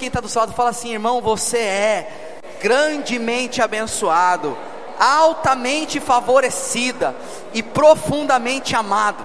[0.00, 4.56] quem está do seu lado, fala assim, irmão, você é grandemente abençoado,
[4.98, 7.14] altamente favorecida
[7.52, 9.24] e profundamente amado.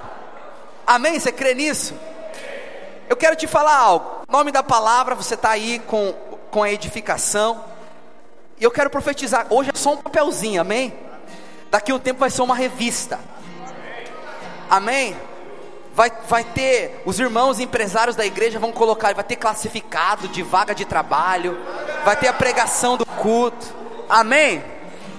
[0.85, 1.17] Amém?
[1.17, 1.95] Você crê nisso?
[3.07, 4.25] Eu quero te falar algo.
[4.29, 6.13] Nome da palavra, você está aí com,
[6.51, 7.63] com a edificação.
[8.59, 9.47] E eu quero profetizar.
[9.49, 10.93] Hoje é só um papelzinho, amém?
[11.71, 13.17] Daqui a um tempo vai ser uma revista.
[14.69, 15.15] Amém?
[15.95, 20.75] Vai, vai ter, os irmãos empresários da igreja vão colocar, vai ter classificado de vaga
[20.75, 21.57] de trabalho,
[22.03, 23.73] vai ter a pregação do culto.
[24.09, 24.61] Amém?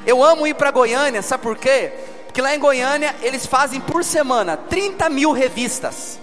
[0.06, 1.92] Eu amo ir para Goiânia, sabe por quê?
[2.26, 6.20] Porque lá em Goiânia eles fazem por semana 30 mil revistas.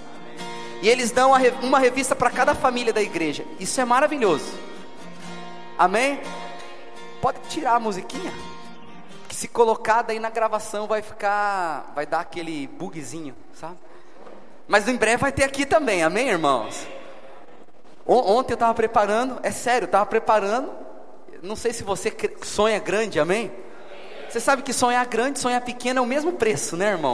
[0.84, 1.32] E eles dão
[1.64, 3.44] uma revista para cada família da igreja.
[3.60, 4.54] Isso é maravilhoso.
[5.80, 6.22] Amém?
[7.20, 8.32] Pode tirar a musiquinha.
[9.28, 11.92] Que se colocar daí na gravação vai ficar.
[11.96, 13.78] Vai dar aquele bugzinho, sabe?
[14.68, 16.88] Mas em breve vai ter aqui também, amém, irmãos?
[18.06, 20.72] Ontem eu estava preparando, é sério, estava preparando.
[21.42, 23.52] Não sei se você sonha grande, amém?
[24.30, 27.14] Você sabe que sonhar grande, sonhar pequeno é o mesmo preço, né, irmão?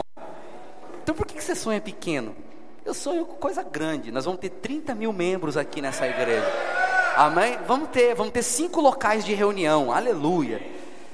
[1.02, 2.34] Então por que você sonha pequeno?
[2.84, 4.10] Eu sonho com coisa grande.
[4.10, 6.46] Nós vamos ter 30 mil membros aqui nessa igreja.
[7.16, 7.58] Amém?
[7.66, 9.92] Vamos ter, vamos ter cinco locais de reunião.
[9.92, 10.60] Aleluia.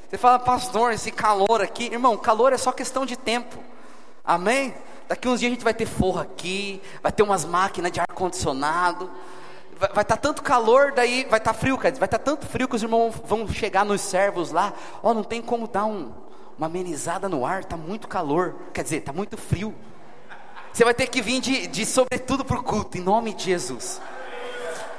[0.08, 3.58] Você fala, pastor, esse calor aqui, irmão, calor é só questão de tempo.
[4.24, 4.74] Amém?
[5.08, 8.08] Daqui uns dias a gente vai ter forro aqui, vai ter umas máquinas de ar
[8.14, 9.10] condicionado.
[9.78, 12.46] Vai estar tá tanto calor, daí vai estar tá frio, dizer, vai estar tá tanto
[12.46, 14.72] frio que os irmãos vão chegar nos servos lá.
[15.02, 16.12] Ó, não tem como dar um,
[16.56, 18.54] uma amenizada no ar, está muito calor.
[18.72, 19.74] Quer dizer, está muito frio.
[20.72, 24.00] Você vai ter que vir de, de sobretudo para o culto, em nome de Jesus.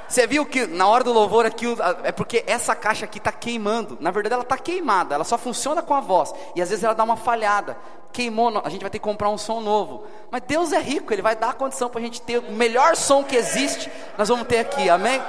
[0.08, 1.66] Você viu que na hora do louvor aqui,
[2.02, 3.98] é porque essa caixa aqui está queimando.
[4.00, 6.32] Na verdade, ela está queimada, ela só funciona com a voz.
[6.56, 7.76] E às vezes ela dá uma falhada.
[8.10, 10.04] Queimou, a gente vai ter que comprar um som novo.
[10.30, 12.96] Mas Deus é rico, Ele vai dar a condição para a gente ter o melhor
[12.96, 13.92] som que existe.
[14.16, 15.22] Nós vamos ter aqui, amém?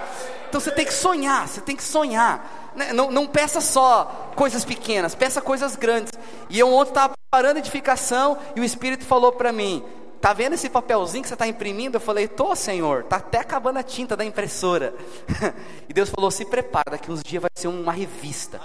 [0.47, 2.71] Então você tem que sonhar, você tem que sonhar.
[2.73, 6.13] Né, não, não peça só coisas pequenas, peça coisas grandes.
[6.49, 9.83] E eu ontem estava parando a edificação e o Espírito falou para mim:
[10.21, 11.95] Tá vendo esse papelzinho que você está imprimindo?
[11.95, 13.03] Eu falei, tô, Senhor.
[13.03, 14.93] Tá até acabando a tinta da impressora.
[15.87, 18.59] e Deus falou, se prepara, daqui uns dias vai ser uma revista,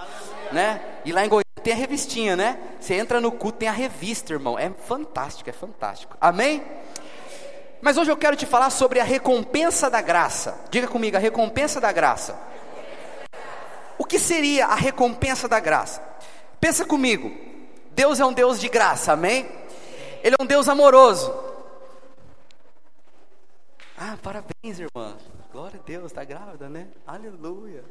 [0.51, 0.81] né?
[1.05, 2.59] E lá em Goiânia tem a revistinha, né?
[2.81, 4.59] Você entra no culto tem a revista, irmão.
[4.59, 6.17] É fantástico, é fantástico.
[6.21, 6.63] Amém?
[7.81, 10.59] Mas hoje eu quero te falar sobre a recompensa da graça.
[10.71, 12.37] Diga comigo, a recompensa da graça.
[13.97, 16.03] O que seria a recompensa da graça?
[16.61, 17.31] Pensa comigo.
[17.93, 19.49] Deus é um Deus de graça, amém?
[20.25, 21.31] Ele é um Deus amoroso.
[23.99, 25.15] Ah, parabéns, irmã.
[25.53, 26.89] Glória a Deus, está grávida, né?
[27.07, 27.85] Aleluia.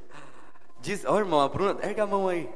[0.82, 2.50] Diz, ó oh, irmão, a Bruna, erga a mão aí.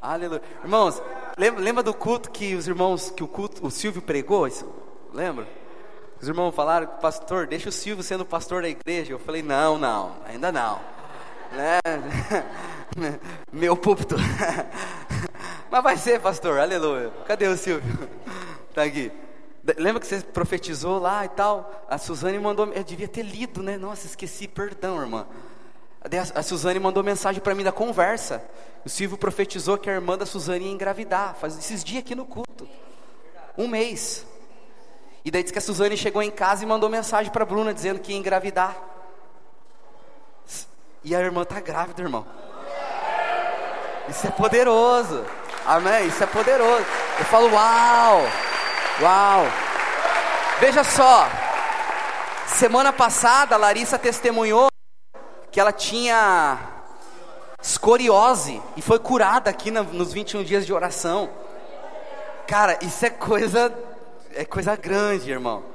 [0.00, 0.40] Aleluia.
[0.62, 1.02] Irmãos,
[1.36, 4.46] lembra, lembra, do culto que os irmãos, que o culto, o Silvio pregou?
[4.46, 4.72] Isso,
[5.12, 5.48] lembra?
[6.22, 9.12] Os irmãos falaram, pastor, deixa o Silvio sendo pastor da igreja.
[9.12, 10.80] Eu falei, não, não, ainda não.
[11.50, 11.80] Né?
[13.52, 14.14] Meu púlpito.
[15.68, 17.10] Mas vai ser, pastor, aleluia.
[17.26, 18.08] Cadê o Silvio?
[18.76, 19.12] Aqui.
[19.78, 21.86] Lembra que você profetizou lá e tal?
[21.88, 23.78] A Suzane mandou, eu devia ter lido, né?
[23.78, 25.26] Nossa, esqueci, perdão, irmã.
[26.34, 28.44] A Suzane mandou mensagem para mim da conversa.
[28.84, 32.26] O Silvio profetizou que a irmã da Suzane ia engravidar, faz esses dias aqui no
[32.26, 32.68] culto.
[33.56, 34.26] Um mês.
[35.24, 37.72] E daí diz que a Suzane chegou em casa e mandou mensagem para a Bruna
[37.72, 38.76] dizendo que ia engravidar.
[41.02, 42.26] E a irmã está grávida, irmão.
[44.10, 45.24] Isso é poderoso.
[45.64, 46.06] Amém?
[46.08, 46.84] Isso é poderoso.
[47.18, 48.20] Eu falo, uau!
[49.00, 49.44] Uau!
[50.60, 51.28] Veja só,
[52.46, 54.68] semana passada a Larissa testemunhou
[55.50, 56.58] que ela tinha
[57.60, 61.28] escoriose e foi curada aqui na, nos 21 dias de oração.
[62.46, 63.72] Cara, isso é coisa
[64.34, 65.73] é coisa grande, irmão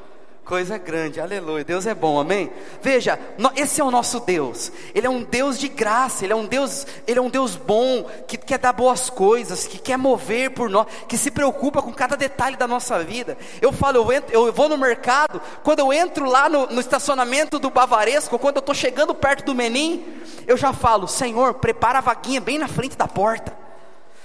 [0.49, 1.63] coisa grande, aleluia.
[1.63, 2.51] Deus é bom, amém?
[2.81, 3.19] Veja,
[3.55, 4.71] esse é o nosso Deus.
[4.95, 8.09] Ele é um Deus de graça, ele é um Deus, ele é um Deus bom,
[8.27, 12.17] que quer dar boas coisas, que quer mover por nós, que se preocupa com cada
[12.17, 13.37] detalhe da nossa vida.
[13.61, 17.59] Eu falo, eu, entro, eu vou no mercado, quando eu entro lá no, no estacionamento
[17.59, 20.03] do Bavaresco, quando eu estou chegando perto do Menim,
[20.47, 23.55] eu já falo, Senhor, prepara a vaguinha bem na frente da porta.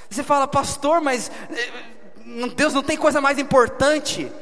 [0.09, 1.71] Você fala, pastor, mas eh,
[2.57, 4.33] Deus não tem coisa mais importante.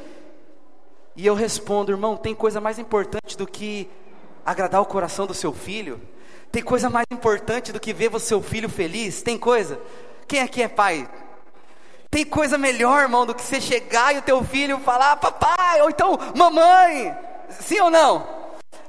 [1.15, 3.89] E eu respondo, irmão, tem coisa mais importante do que
[4.43, 6.01] agradar o coração do seu filho?
[6.51, 9.21] Tem coisa mais importante do que ver o seu filho feliz?
[9.21, 9.79] Tem coisa?
[10.27, 11.07] Quem aqui é pai?
[12.09, 15.89] Tem coisa melhor, irmão, do que você chegar e o teu filho falar, papai, ou
[15.89, 17.15] então mamãe?
[17.49, 18.27] Sim ou não?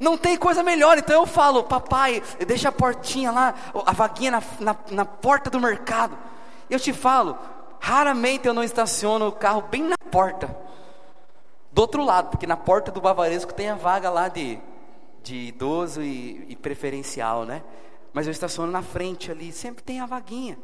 [0.00, 3.54] Não tem coisa melhor, então eu falo, papai, deixa a portinha lá,
[3.86, 6.16] a vaguinha na, na, na porta do mercado.
[6.68, 7.38] Eu te falo,
[7.78, 10.64] raramente eu não estaciono o carro bem na porta
[11.74, 14.58] do outro lado, porque na porta do Bavaresco tem a vaga lá de
[15.24, 17.62] de idoso e, e preferencial, né?
[18.12, 20.58] Mas eu estaciono na frente ali, sempre tem a vaguinha.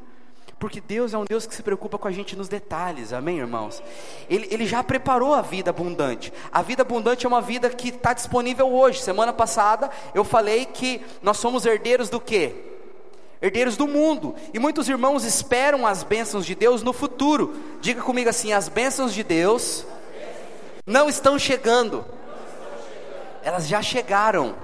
[0.58, 3.82] Porque Deus é um Deus que se preocupa com a gente nos detalhes, amém, irmãos?
[4.28, 6.30] Ele, ele já preparou a vida abundante.
[6.52, 9.00] A vida abundante é uma vida que está disponível hoje.
[9.00, 12.54] Semana passada eu falei que nós somos herdeiros do quê?
[13.40, 14.34] Herdeiros do mundo.
[14.52, 17.56] E muitos irmãos esperam as bênçãos de Deus no futuro.
[17.80, 19.86] Diga comigo assim: as bênçãos de Deus
[20.86, 22.04] não estão chegando,
[23.42, 24.54] elas já chegaram.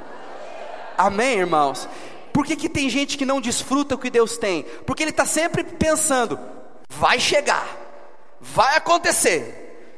[0.97, 1.89] Amém, irmãos?
[2.33, 4.63] Por que, que tem gente que não desfruta o que Deus tem?
[4.85, 6.39] Porque ele está sempre pensando:
[6.89, 7.67] vai chegar,
[8.41, 9.89] vai acontecer,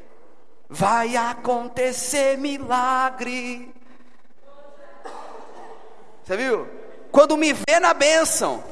[0.69, 3.75] vai acontecer milagre.
[6.25, 6.69] Você viu?
[7.11, 8.63] Quando me vê na bênção,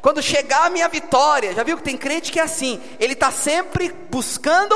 [0.00, 3.30] quando chegar a minha vitória, já viu que tem crente que é assim, ele está
[3.30, 4.74] sempre buscando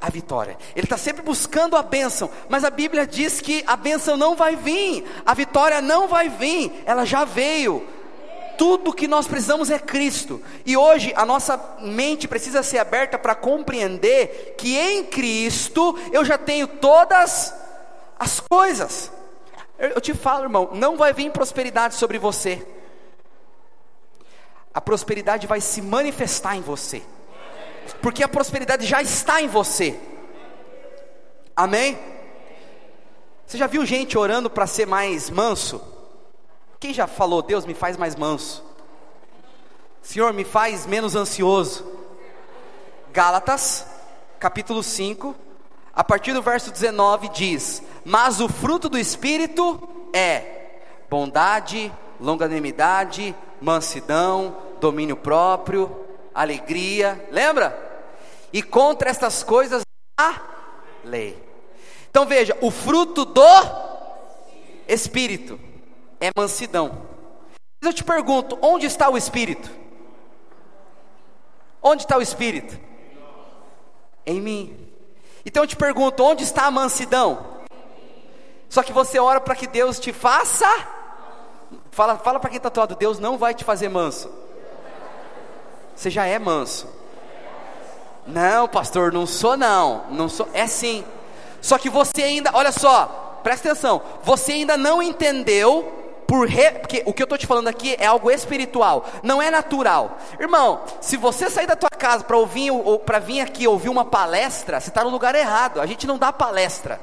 [0.00, 0.56] a vitória.
[0.74, 4.56] Ele está sempre buscando a bênção, mas a Bíblia diz que a bênção não vai
[4.56, 7.86] vir, a vitória não vai vir, ela já veio.
[8.58, 10.42] Tudo que nós precisamos é Cristo.
[10.66, 16.36] E hoje a nossa mente precisa ser aberta para compreender que em Cristo eu já
[16.36, 17.54] tenho todas
[18.18, 19.12] as coisas.
[19.78, 22.66] Eu te falo, irmão, não vai vir prosperidade sobre você.
[24.74, 27.02] A prosperidade vai se manifestar em você
[28.00, 29.98] porque a prosperidade já está em você.
[31.56, 31.98] Amém?
[33.46, 35.80] Você já viu gente orando para ser mais manso?
[36.78, 38.62] Quem já falou, Deus me faz mais manso?
[40.02, 41.84] Senhor, me faz menos ansioso.
[43.12, 43.86] Gálatas,
[44.38, 45.34] capítulo 5,
[45.94, 50.80] a partir do verso 19 diz: Mas o fruto do Espírito é
[51.10, 56.07] bondade, longanimidade, mansidão, domínio próprio,
[56.42, 57.76] alegria, lembra?
[58.52, 59.82] E contra estas coisas
[60.16, 60.40] a
[61.04, 61.36] lei.
[62.10, 63.42] Então veja, o fruto do
[64.86, 65.58] Espírito
[66.20, 67.02] é mansidão.
[67.80, 69.70] Eu te pergunto, onde está o Espírito?
[71.82, 72.78] Onde está o Espírito?
[74.24, 74.88] Em mim.
[75.44, 77.58] Então eu te pergunto, onde está a mansidão?
[78.68, 80.66] Só que você ora para que Deus te faça.
[81.90, 84.47] Fala, fala para quem está todo, Deus não vai te fazer manso.
[85.98, 86.86] Você já é manso.
[88.24, 90.04] Não, pastor, não sou não.
[90.10, 91.04] Não sou, é sim.
[91.60, 94.00] Só que você ainda, olha só, presta atenção.
[94.22, 95.92] Você ainda não entendeu
[96.24, 99.50] por re, porque o que eu estou te falando aqui é algo espiritual, não é
[99.50, 100.18] natural.
[100.38, 104.04] Irmão, se você sair da tua casa para ouvir ou para vir aqui ouvir uma
[104.04, 105.80] palestra, você está no lugar errado.
[105.80, 107.00] A gente não dá palestra.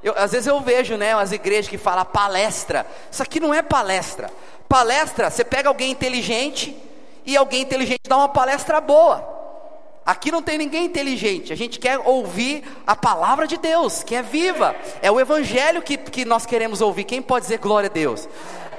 [0.00, 2.86] Eu, às vezes eu vejo, né, as igrejas que falam palestra.
[3.10, 4.30] Isso aqui não é palestra.
[4.68, 6.87] Palestra, você pega alguém inteligente,
[7.28, 9.36] e alguém inteligente dá uma palestra boa.
[10.04, 14.22] Aqui não tem ninguém inteligente, a gente quer ouvir a palavra de Deus, que é
[14.22, 17.04] viva, é o Evangelho que, que nós queremos ouvir.
[17.04, 18.26] Quem pode dizer glória a Deus?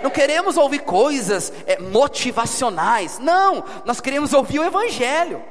[0.01, 5.43] Não queremos ouvir coisas é, motivacionais, não, nós queremos ouvir o Evangelho.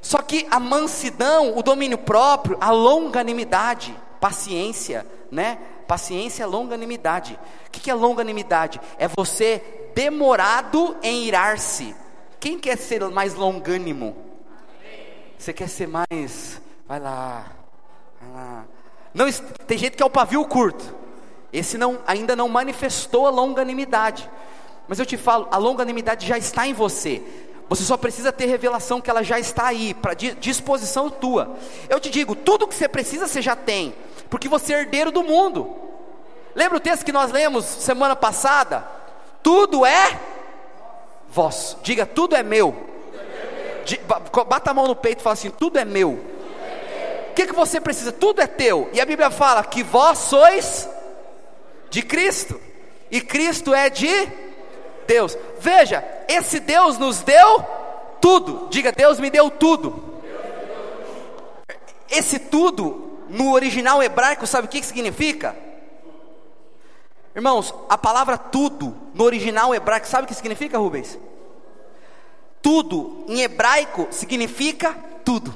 [0.00, 5.58] Só que a mansidão, o domínio próprio, a longanimidade, paciência, né?
[5.86, 7.38] Paciência é longanimidade.
[7.66, 8.80] O que é longanimidade?
[8.98, 9.62] É você
[9.94, 11.94] demorado em irar-se,
[12.42, 14.16] quem quer ser mais longânimo?
[15.38, 16.60] Você quer ser mais.
[16.88, 17.46] Vai lá,
[18.20, 18.64] vai lá.
[19.14, 19.30] Não,
[19.64, 20.92] tem gente que é o pavio curto.
[21.52, 24.28] Esse não, ainda não manifestou a longanimidade.
[24.88, 27.22] Mas eu te falo, a longanimidade já está em você.
[27.68, 31.56] Você só precisa ter revelação que ela já está aí, para disposição tua.
[31.88, 33.94] Eu te digo, tudo que você precisa você já tem,
[34.28, 35.76] porque você é herdeiro do mundo.
[36.56, 38.84] Lembra o texto que nós lemos semana passada?
[39.44, 40.31] Tudo é
[41.32, 41.78] vosso.
[41.82, 42.76] Diga, tudo é meu.
[44.48, 46.10] Bata a mão no peito e fala assim: tudo é meu.
[47.30, 48.12] O que, que você precisa?
[48.12, 48.90] Tudo é teu.
[48.92, 50.88] E a Bíblia fala que vós sois
[51.90, 52.60] de Cristo.
[53.10, 54.28] E Cristo é de
[55.06, 55.36] Deus.
[55.58, 57.64] Veja, esse Deus nos deu
[58.20, 58.68] tudo.
[58.70, 60.12] Diga, Deus me deu tudo.
[62.10, 65.56] Esse tudo, no original hebraico, sabe o que, que significa?
[67.34, 71.18] Irmãos, a palavra tudo no original hebraico, sabe o que significa, Rubens?
[72.60, 75.52] Tudo em hebraico significa tudo.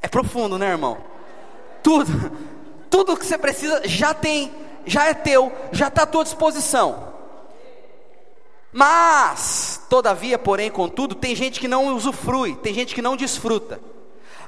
[0.00, 0.98] É profundo, né, irmão?
[1.82, 2.32] Tudo,
[2.88, 4.52] tudo que você precisa já tem,
[4.86, 7.08] já é teu, já está à tua disposição.
[8.72, 13.80] Mas, todavia, porém, contudo, tem gente que não usufrui, tem gente que não desfruta.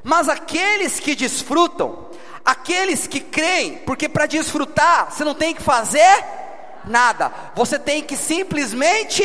[0.03, 2.07] Mas aqueles que desfrutam,
[2.45, 6.25] Aqueles que creem, porque para desfrutar você não tem que fazer
[6.85, 9.23] nada, você tem que simplesmente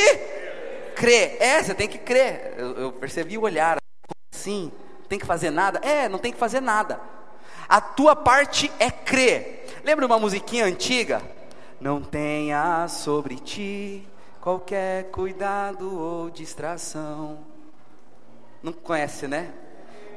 [0.95, 1.37] crer.
[1.39, 2.53] É, você tem que crer.
[2.57, 3.77] Eu, eu percebi o olhar
[4.33, 4.71] assim,
[5.07, 5.79] tem que fazer nada?
[5.79, 6.99] É, não tem que fazer nada.
[7.67, 9.81] A tua parte é crer.
[9.83, 11.21] Lembra uma musiquinha antiga?
[11.79, 14.07] Não tenha sobre ti
[14.39, 17.39] qualquer cuidado ou distração.
[18.61, 19.51] Não conhece, né?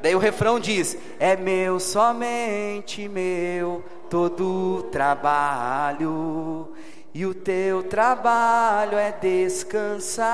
[0.03, 6.69] Daí o refrão diz: É meu, somente meu, todo trabalho.
[7.13, 10.33] E o teu trabalho é descansar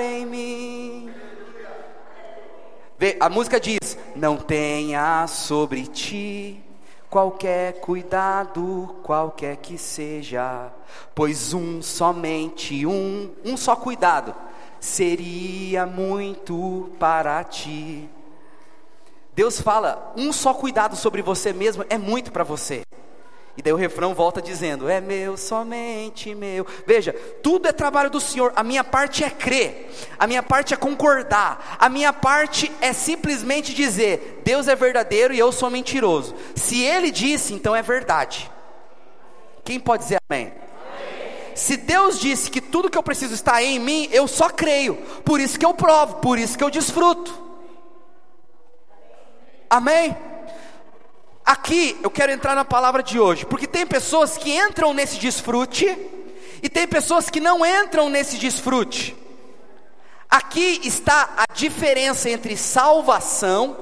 [0.00, 1.10] em mim.
[2.98, 6.62] Vê, a música diz: Não tenha sobre ti
[7.10, 10.70] qualquer cuidado, qualquer que seja,
[11.14, 14.34] pois um somente um, um só cuidado
[14.78, 18.08] seria muito para ti.
[19.36, 22.80] Deus fala, um só cuidado sobre você mesmo é muito para você.
[23.54, 26.66] E daí o refrão volta dizendo: É meu, somente meu.
[26.86, 27.12] Veja,
[27.42, 28.50] tudo é trabalho do Senhor.
[28.56, 33.74] A minha parte é crer, a minha parte é concordar, a minha parte é simplesmente
[33.74, 36.34] dizer: Deus é verdadeiro e eu sou mentiroso.
[36.54, 38.50] Se Ele disse, então é verdade.
[39.62, 40.50] Quem pode dizer amém?
[41.54, 44.94] Se Deus disse que tudo que eu preciso está em mim, eu só creio.
[45.26, 47.45] Por isso que eu provo, por isso que eu desfruto.
[49.68, 50.16] Amém?
[51.44, 55.86] Aqui eu quero entrar na palavra de hoje, porque tem pessoas que entram nesse desfrute
[56.62, 59.16] e tem pessoas que não entram nesse desfrute.
[60.28, 63.76] Aqui está a diferença entre salvação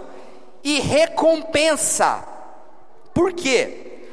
[0.63, 2.23] e recompensa.
[3.15, 4.09] Por quê?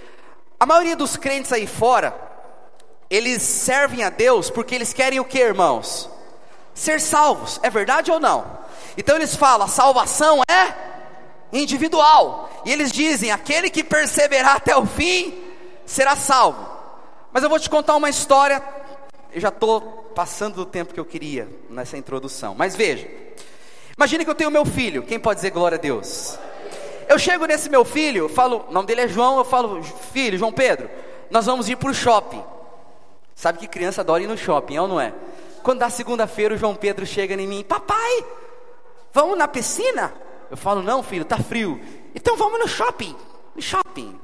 [0.60, 2.16] A maioria dos crentes aí fora,
[3.10, 6.10] eles servem a Deus porque eles querem o que, irmãos?
[6.74, 8.60] Ser salvos, é verdade ou não?
[8.98, 10.91] Então eles falam: a salvação é
[11.52, 12.50] individual.
[12.66, 15.42] E eles dizem: aquele que perseverar até o fim
[15.86, 16.66] será salvo.
[17.32, 18.62] Mas eu vou te contar uma história.
[19.34, 19.82] Eu já estou
[20.16, 22.56] passando do tempo que eu queria nessa introdução.
[22.56, 23.08] Mas veja:
[23.98, 25.04] imagine que eu tenho meu filho.
[25.04, 26.38] Quem pode dizer glória a Deus?
[27.08, 29.38] Eu chego nesse meu filho, falo, o nome dele é João.
[29.38, 30.90] Eu falo, filho, João Pedro,
[31.30, 32.42] nós vamos ir para o shopping.
[33.36, 35.14] Sabe que criança adora ir no shopping, é ou não é?
[35.62, 38.26] Quando dá segunda-feira, o João Pedro chega em mim: Papai,
[39.14, 40.14] vamos na piscina?
[40.52, 41.80] Eu falo, não, filho, tá frio.
[42.14, 43.16] Então vamos no shopping.
[43.56, 44.20] No shopping.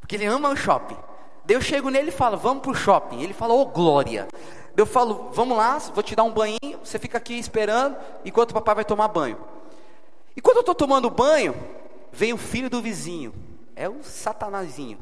[0.00, 0.96] Porque ele ama o shopping.
[1.44, 3.22] Daí eu chego nele e falo, vamos pro shopping.
[3.22, 4.26] Ele fala, ô oh, glória.
[4.32, 6.56] Daí eu falo, vamos lá, vou te dar um banho.
[6.82, 7.94] Você fica aqui esperando
[8.24, 9.36] enquanto o papai vai tomar banho.
[10.34, 11.54] E quando eu estou tomando banho,
[12.10, 13.34] vem o filho do vizinho.
[13.76, 14.98] É o satanazinho.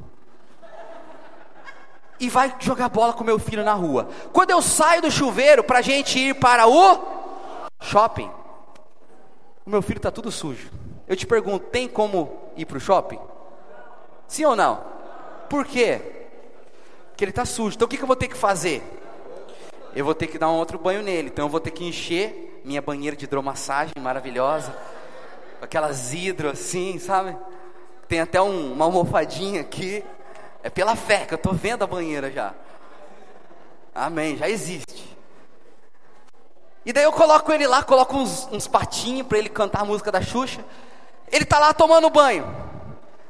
[2.18, 4.08] E vai jogar bola com meu filho na rua.
[4.32, 6.98] Quando eu saio do chuveiro para gente ir para o
[7.80, 8.28] shopping,
[9.66, 10.70] o meu filho está tudo sujo.
[11.08, 13.18] Eu te pergunto, tem como ir para o shopping?
[14.28, 14.82] Sim ou não?
[15.50, 16.00] Por quê?
[17.08, 17.74] Porque ele está sujo.
[17.74, 18.82] Então o que, que eu vou ter que fazer?
[19.94, 21.28] Eu vou ter que dar um outro banho nele.
[21.28, 24.76] Então eu vou ter que encher minha banheira de hidromassagem maravilhosa.
[25.60, 27.36] Aquelas hidro assim, sabe?
[28.06, 30.04] Tem até um, uma almofadinha aqui.
[30.62, 32.54] É pela fé que eu estou vendo a banheira já.
[33.92, 35.15] Amém, já existe.
[36.86, 40.12] E daí eu coloco ele lá, coloco uns, uns patinhos para ele cantar a música
[40.12, 40.64] da Xuxa.
[41.32, 42.46] Ele tá lá tomando banho.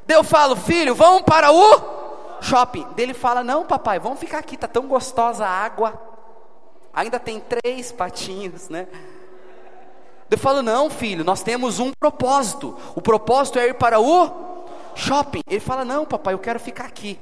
[0.06, 2.86] Daí eu falo, filho, vamos para o shopping.
[2.94, 5.98] Daí ele fala, não, papai, vamos ficar aqui, tá tão gostosa a água.
[6.92, 8.86] Ainda tem três patinhos, né?
[10.30, 12.76] Eu falo, não, filho, nós temos um propósito.
[12.94, 15.40] O propósito é ir para o shopping.
[15.48, 17.18] Ele fala, não, papai, eu quero ficar aqui.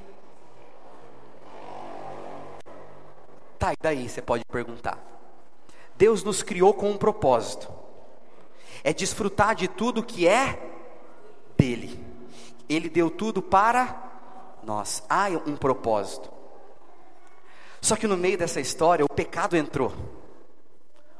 [3.57, 5.14] Tá, e daí você pode perguntar.
[5.97, 7.69] Deus nos criou com um propósito:
[8.83, 10.59] é desfrutar de tudo que é
[11.57, 12.03] dele.
[12.67, 14.03] Ele deu tudo para
[14.63, 15.03] nós.
[15.09, 16.31] Há um propósito.
[17.79, 19.93] Só que no meio dessa história, o pecado entrou.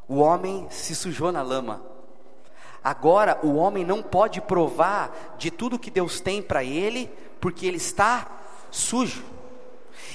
[0.08, 1.82] O homem se sujou na lama.
[2.84, 7.77] Agora, o homem não pode provar de tudo que Deus tem para ele, porque ele
[7.77, 8.27] está
[8.70, 9.24] sujo.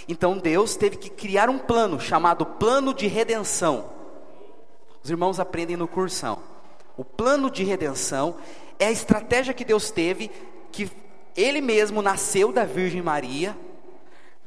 [0.08, 3.99] Então Deus teve que criar um plano chamado plano de redenção
[5.02, 6.38] os irmãos aprendem no cursão.
[6.96, 8.36] O plano de redenção
[8.78, 10.30] é a estratégia que Deus teve,
[10.70, 10.90] que
[11.36, 13.56] Ele mesmo nasceu da Virgem Maria,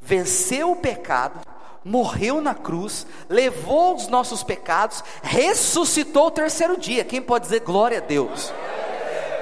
[0.01, 1.39] venceu o pecado,
[1.83, 7.03] morreu na cruz, levou os nossos pecados, ressuscitou o terceiro dia.
[7.03, 8.53] Quem pode dizer glória a Deus?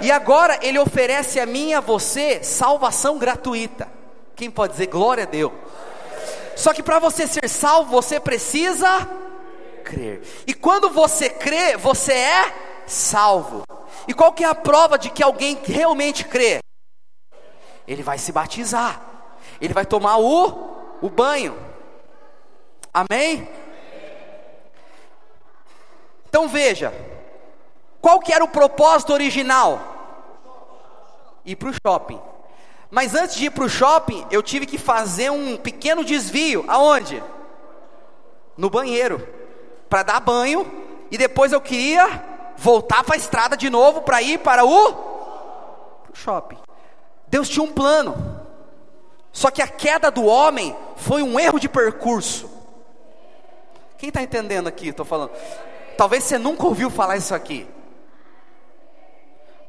[0.01, 3.87] E agora Ele oferece a mim e a você salvação gratuita.
[4.35, 5.51] Quem pode dizer glória a Deus?
[6.55, 9.07] Só que para você ser salvo, você precisa
[9.81, 10.21] crer.
[10.47, 12.53] E quando você crê, você é
[12.88, 13.63] salvo.
[14.07, 16.59] E qual que é a prova de que alguém realmente crê?
[17.88, 19.01] Ele vai se batizar.
[19.59, 21.57] Ele vai tomar o, o banho.
[22.93, 23.47] Amém?
[26.27, 26.93] Então veja,
[28.01, 29.79] qual que era o propósito original?
[31.45, 32.19] Ir para o shopping.
[32.89, 36.65] Mas antes de ir para o shopping, eu tive que fazer um pequeno desvio.
[36.67, 37.23] Aonde?
[38.57, 39.40] No banheiro.
[39.91, 40.65] Para dar banho.
[41.12, 42.24] E depois eu queria
[42.55, 44.95] voltar para a estrada de novo para ir para o
[46.13, 46.57] shopping.
[47.27, 48.39] Deus tinha um plano.
[49.33, 52.50] Só que a queda do homem foi um erro de percurso.
[53.98, 54.88] Quem está entendendo aqui?
[54.88, 55.31] Estou falando.
[55.98, 57.67] Talvez você nunca ouviu falar isso aqui.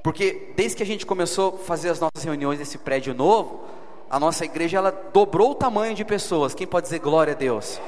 [0.02, 3.64] Porque desde que a gente começou a fazer as nossas reuniões nesse prédio novo,
[4.08, 6.54] a nossa igreja ela dobrou o tamanho de pessoas.
[6.54, 7.80] Quem pode dizer glória a Deus?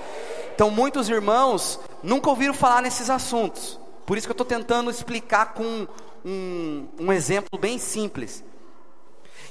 [0.55, 3.80] Então muitos irmãos nunca ouviram falar nesses assuntos.
[4.06, 5.88] Por isso que eu estou tentando explicar com
[6.25, 8.44] um, um exemplo bem simples.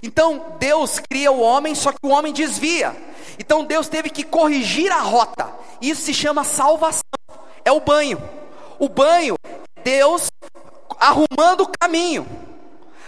[0.02, 2.96] Então Deus cria o homem, só que o homem desvia.
[3.40, 5.52] Então Deus teve que corrigir a rota.
[5.82, 7.02] Isso se chama salvação.
[7.66, 8.22] É o banho.
[8.78, 9.36] O banho,
[9.84, 10.28] Deus
[11.00, 12.28] arrumando o caminho.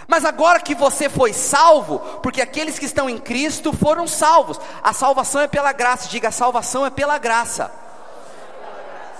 [0.07, 4.59] Mas agora que você foi salvo, porque aqueles que estão em Cristo foram salvos.
[4.81, 6.07] A salvação é pela graça.
[6.07, 7.85] Diga, a salvação é pela graça.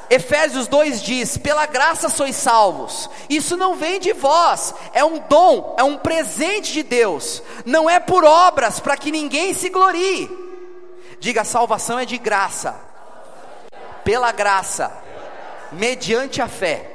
[0.10, 3.10] Efésios 2 diz: pela graça sois salvos.
[3.30, 7.42] Isso não vem de vós, é um dom, é um presente de Deus.
[7.66, 10.30] Não é por obras para que ninguém se glorie.
[11.20, 12.76] Diga: salvação é de graça,
[14.04, 14.92] pela graça,
[15.72, 16.92] mediante a fé.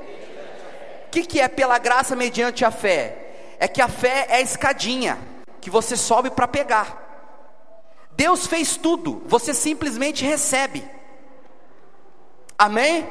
[1.07, 3.57] O que, que é pela graça mediante a fé?
[3.59, 5.19] É que a fé é a escadinha
[5.61, 7.01] que você sobe para pegar.
[8.13, 11.00] Deus fez tudo, você simplesmente recebe.
[12.61, 13.09] Amém?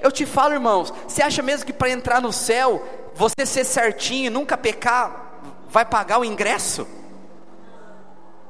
[0.00, 4.30] Eu te falo, irmãos, você acha mesmo que para entrar no céu, você ser certinho,
[4.30, 6.86] nunca pecar, vai pagar o ingresso?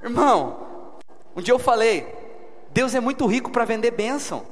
[0.03, 0.99] Irmão,
[1.35, 2.07] um dia eu falei,
[2.69, 4.45] Deus é muito rico para vender bênção.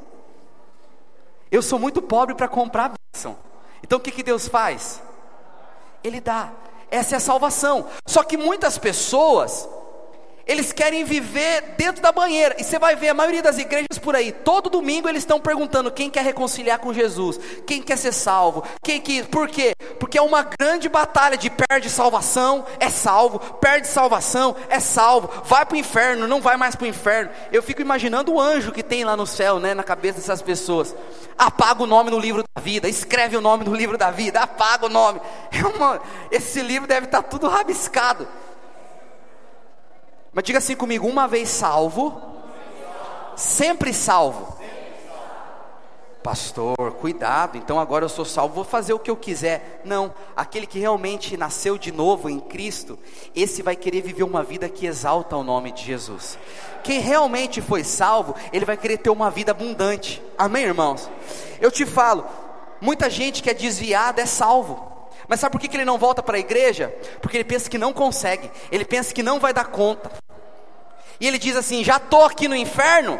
[1.52, 3.36] Eu sou muito pobre para comprar bênção.
[3.82, 5.02] Então o que, que Deus faz?
[6.02, 6.52] Ele dá.
[6.90, 7.86] Essa é a salvação.
[8.06, 9.68] Só que muitas pessoas
[10.46, 12.54] eles querem viver dentro da banheira.
[12.58, 15.90] E você vai ver a maioria das igrejas por aí, todo domingo eles estão perguntando
[15.90, 19.74] quem quer reconciliar com Jesus, quem quer ser salvo, quem que, por quê?
[19.98, 25.66] Porque é uma grande batalha de perde salvação, é salvo, perde salvação, é salvo, vai
[25.66, 27.30] para o inferno, não vai mais para o inferno.
[27.50, 30.94] Eu fico imaginando o anjo que tem lá no céu, né, na cabeça dessas pessoas.
[31.36, 34.86] Apaga o nome no livro da vida, escreve o nome no livro da vida, apaga
[34.86, 35.20] o nome.
[35.50, 38.28] É uma, esse livro deve estar tudo rabiscado.
[40.36, 42.20] Mas diga assim comigo: uma vez salvo,
[43.34, 44.54] sempre salvo.
[46.22, 49.80] Pastor, cuidado, então agora eu sou salvo, vou fazer o que eu quiser.
[49.84, 52.98] Não, aquele que realmente nasceu de novo em Cristo,
[53.34, 56.36] esse vai querer viver uma vida que exalta o nome de Jesus.
[56.82, 60.20] Quem realmente foi salvo, ele vai querer ter uma vida abundante.
[60.36, 61.08] Amém, irmãos?
[61.60, 62.26] Eu te falo,
[62.80, 64.92] muita gente que é desviada é salvo.
[65.28, 66.94] Mas sabe por que ele não volta para a igreja?
[67.22, 70.25] Porque ele pensa que não consegue, ele pensa que não vai dar conta.
[71.20, 73.18] E ele diz assim: Já estou aqui no inferno,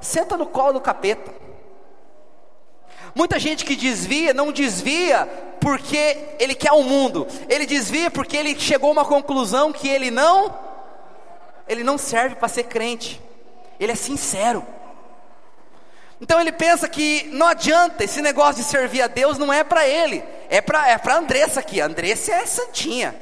[0.00, 1.32] senta no colo do capeta.
[3.14, 5.26] Muita gente que desvia, não desvia
[5.60, 10.10] porque ele quer o mundo, ele desvia porque ele chegou a uma conclusão que ele
[10.10, 10.52] não,
[11.68, 13.20] ele não serve para ser crente,
[13.78, 14.66] ele é sincero.
[16.20, 19.86] Então ele pensa que não adianta, esse negócio de servir a Deus não é para
[19.86, 21.80] ele, é para é Andressa aqui.
[21.80, 23.14] A Andressa é santinha,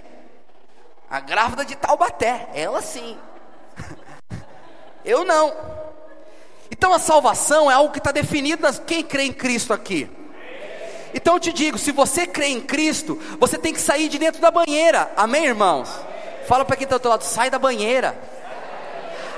[1.11, 3.18] a grávida de Taubaté, ela sim.
[5.05, 5.53] Eu não.
[6.71, 10.09] Então a salvação é algo que está definido nas quem crê em Cristo aqui.
[11.15, 14.41] Então eu te digo, se você crê em Cristo, você tem que sair de dentro
[14.41, 15.11] da banheira.
[15.17, 15.91] Amém, irmãos?
[16.49, 18.17] Fala para quem está do outro lado, sai da banheira.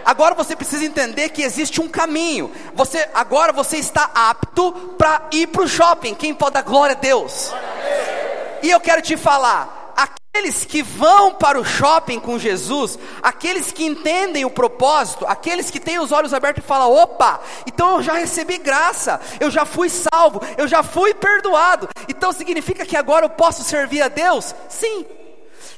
[0.05, 2.53] Agora você precisa entender que existe um caminho.
[2.75, 6.15] Você agora você está apto para ir para o shopping.
[6.15, 7.51] Quem pode dar glória a Deus?
[8.63, 9.84] E eu quero te falar,
[10.35, 15.79] Aqueles que vão para o shopping com Jesus, aqueles que entendem o propósito, aqueles que
[15.79, 19.89] têm os olhos abertos e falam: opa, então eu já recebi graça, eu já fui
[19.89, 24.53] salvo, eu já fui perdoado, então significa que agora eu posso servir a Deus?
[24.69, 25.07] Sim,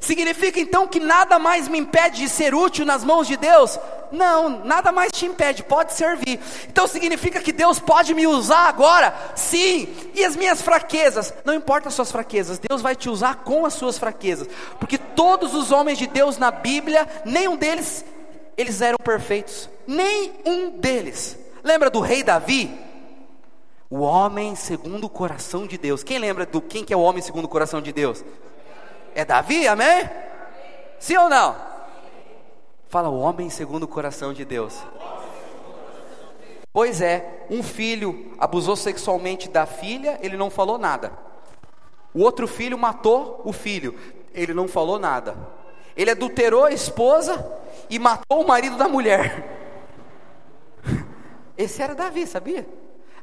[0.01, 3.79] Significa então que nada mais me impede de ser útil nas mãos de Deus?
[4.13, 6.39] Não, nada mais te impede, pode servir.
[6.69, 9.15] Então significa que Deus pode me usar agora?
[9.35, 9.89] Sim.
[10.15, 11.33] E as minhas fraquezas?
[11.45, 14.49] Não importa as suas fraquezas, Deus vai te usar com as suas fraquezas.
[14.79, 18.05] Porque todos os homens de Deus na Bíblia, nenhum deles
[18.57, 19.69] eles eram perfeitos.
[19.87, 21.39] Nenhum deles.
[21.63, 22.71] Lembra do rei Davi?
[23.91, 26.03] O homem segundo o coração de Deus.
[26.03, 28.25] Quem lembra do quem que é o homem segundo o coração de Deus?
[29.17, 30.11] É Davi, amém?
[30.99, 31.57] Sim ou não?
[32.87, 34.79] Fala o homem segundo o coração de Deus.
[36.71, 41.13] Pois é, um filho abusou sexualmente da filha, ele não falou nada.
[42.13, 43.99] O outro filho matou o filho,
[44.35, 45.35] ele não falou nada.
[45.97, 47.43] Ele adulterou a esposa
[47.89, 49.49] e matou o marido da mulher.
[51.57, 52.69] Esse era Davi, sabia?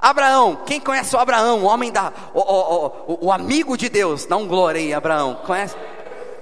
[0.03, 4.25] Abraão, quem conhece o Abraão, o homem da, o, o, o, o amigo de Deus,
[4.25, 5.77] dá um glória aí, Abraão, conhece?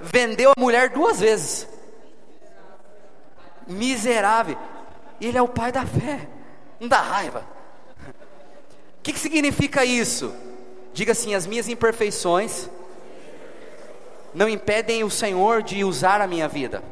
[0.00, 1.68] Vendeu a mulher duas vezes,
[3.64, 4.58] miserável,
[5.20, 6.28] ele é o pai da fé,
[6.80, 7.46] não dá raiva.
[8.98, 10.34] O que, que significa isso?
[10.92, 12.68] Diga assim: as minhas imperfeições
[14.34, 16.82] não impedem o Senhor de usar a minha vida.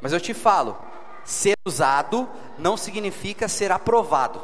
[0.00, 0.76] Mas eu te falo,
[1.24, 2.28] ser usado
[2.58, 4.40] não significa ser aprovado.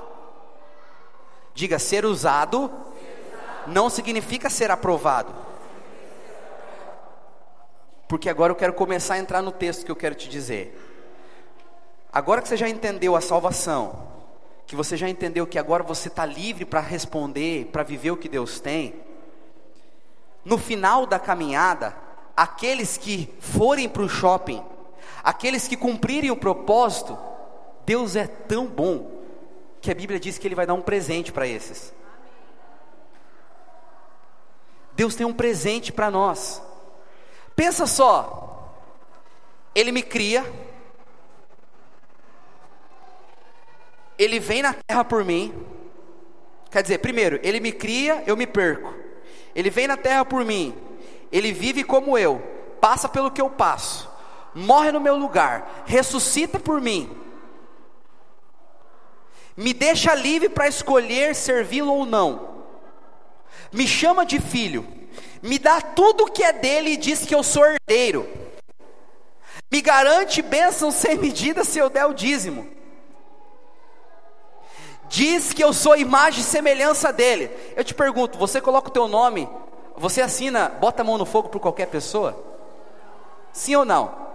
[1.55, 2.71] Diga, ser usado
[3.67, 5.35] não significa ser aprovado.
[8.09, 10.79] Porque agora eu quero começar a entrar no texto que eu quero te dizer.
[12.13, 14.07] Agora que você já entendeu a salvação,
[14.67, 18.29] que você já entendeu que agora você está livre para responder, para viver o que
[18.29, 18.95] Deus tem,
[20.45, 21.97] no final da caminhada,
[22.37, 24.63] aqueles que forem para o shopping
[25.27, 27.19] Aqueles que cumprirem o propósito,
[27.85, 29.11] Deus é tão bom
[29.81, 31.93] que a Bíblia diz que Ele vai dar um presente para esses.
[34.93, 36.63] Deus tem um presente para nós.
[37.57, 38.73] Pensa só,
[39.75, 40.47] Ele me cria,
[44.17, 45.53] Ele vem na terra por mim.
[46.71, 48.95] Quer dizer, primeiro, Ele me cria, eu me perco.
[49.57, 50.73] Ele vem na terra por mim,
[51.33, 52.41] Ele vive como eu,
[52.81, 54.15] passa pelo que eu passo
[54.57, 57.15] morre no meu lugar, ressuscita por mim,
[59.55, 62.65] me deixa livre para escolher servi-lo ou não,
[63.71, 64.87] me chama de filho,
[65.43, 68.27] me dá tudo o que é dele e diz que eu sou herdeiro,
[69.71, 72.67] me garante bênção sem medida se eu der o dízimo,
[75.07, 77.49] diz que eu sou imagem e semelhança dele.
[77.77, 79.49] Eu te pergunto, você coloca o teu nome,
[79.97, 82.43] você assina, bota a mão no fogo por qualquer pessoa?
[83.53, 84.26] Sim ou não?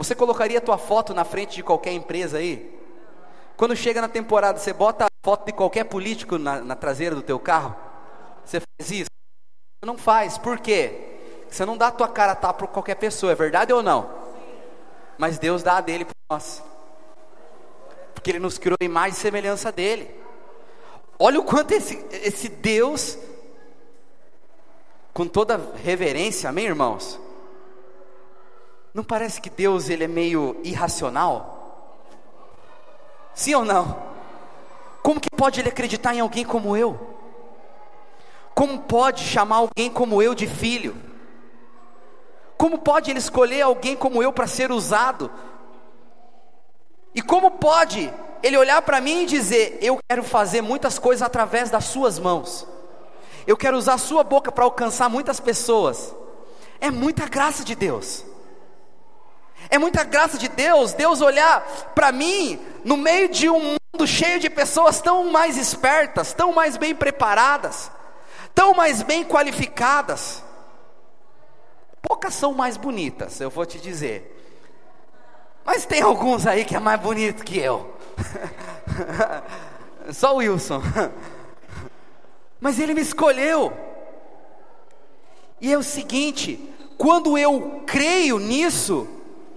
[0.00, 2.74] Você colocaria a tua foto na frente de qualquer empresa aí?
[3.54, 7.20] Quando chega na temporada, você bota a foto de qualquer político na, na traseira do
[7.20, 7.76] teu carro?
[8.42, 9.10] Você faz isso?
[9.10, 11.44] Você não faz, por quê?
[11.50, 14.10] Você não dá a tua cara a tapa para qualquer pessoa, é verdade ou não?
[15.18, 16.62] Mas Deus dá a dele para nós.
[18.14, 20.18] Porque Ele nos criou a imagem e semelhança dele.
[21.18, 23.18] Olha o quanto esse, esse Deus,
[25.12, 27.20] com toda reverência, amém, irmãos?
[28.92, 31.60] Não parece que Deus ele é meio irracional?
[33.34, 33.96] Sim ou não?
[35.02, 36.98] Como que pode ele acreditar em alguém como eu?
[38.54, 40.96] Como pode chamar alguém como eu de filho?
[42.56, 45.30] Como pode ele escolher alguém como eu para ser usado?
[47.14, 51.70] E como pode ele olhar para mim e dizer: Eu quero fazer muitas coisas através
[51.70, 52.66] das suas mãos,
[53.46, 56.14] eu quero usar a sua boca para alcançar muitas pessoas?
[56.80, 58.24] É muita graça de Deus.
[59.70, 61.62] É muita graça de Deus, Deus olhar
[61.94, 66.76] para mim no meio de um mundo cheio de pessoas tão mais espertas, tão mais
[66.76, 67.90] bem preparadas,
[68.52, 70.42] tão mais bem qualificadas.
[72.02, 74.36] Poucas são mais bonitas, eu vou te dizer.
[75.64, 77.94] Mas tem alguns aí que é mais bonito que eu.
[80.12, 80.82] Só o Wilson.
[82.60, 83.72] Mas ele me escolheu.
[85.60, 86.58] E é o seguinte,
[86.98, 89.06] quando eu creio nisso,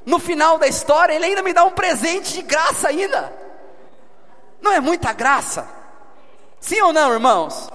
[0.06, 3.34] no final da história, ele ainda me dá um presente de graça ainda.
[4.62, 5.68] Não é muita graça?
[6.60, 7.70] Sim ou não, irmãos?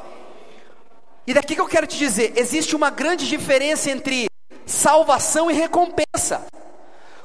[1.27, 4.29] E daqui que eu quero te dizer, existe uma grande diferença entre
[4.65, 6.47] salvação e recompensa.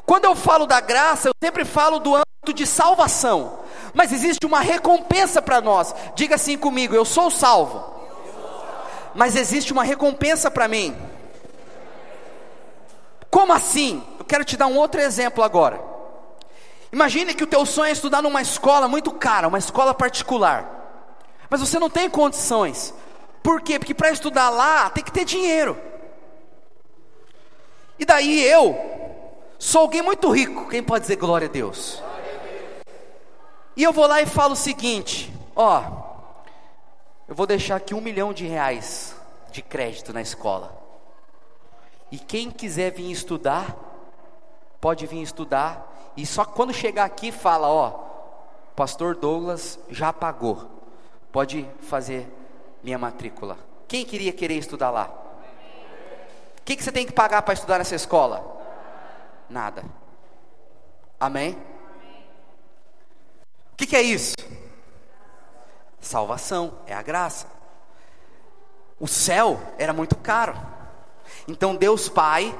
[0.05, 3.59] Quando eu falo da graça, eu sempre falo do âmbito de salvação,
[3.93, 5.95] mas existe uma recompensa para nós.
[6.15, 7.81] Diga assim comigo: eu sou salvo,
[9.15, 10.95] mas existe uma recompensa para mim.
[13.29, 14.03] Como assim?
[14.23, 15.83] Eu quero te dar um outro exemplo agora.
[16.93, 21.11] Imagine que o teu sonho é estudar numa escola muito cara, uma escola particular.
[21.49, 22.93] Mas você não tem condições.
[23.43, 23.77] Por quê?
[23.77, 25.77] Porque para estudar lá tem que ter dinheiro.
[27.99, 28.79] E daí eu
[29.59, 30.69] sou alguém muito rico.
[30.69, 32.01] Quem pode dizer glória a Deus?
[33.75, 35.83] E eu vou lá e falo o seguinte: ó,
[37.27, 39.17] eu vou deixar aqui um milhão de reais
[39.51, 40.81] de crédito na escola.
[42.09, 43.92] E quem quiser vir estudar,
[44.83, 47.91] pode vir estudar e só quando chegar aqui fala, ó,
[48.75, 50.69] pastor Douglas já pagou.
[51.31, 52.27] Pode fazer
[52.83, 53.57] minha matrícula.
[53.87, 55.09] Quem queria querer estudar lá?
[56.59, 58.45] O que, que você tem que pagar para estudar nessa escola?
[59.49, 59.85] Nada.
[61.17, 61.57] Amém?
[63.71, 64.35] O que, que é isso?
[66.01, 67.47] Salvação, é a graça.
[68.99, 70.57] O céu era muito caro.
[71.47, 72.53] Então Deus Pai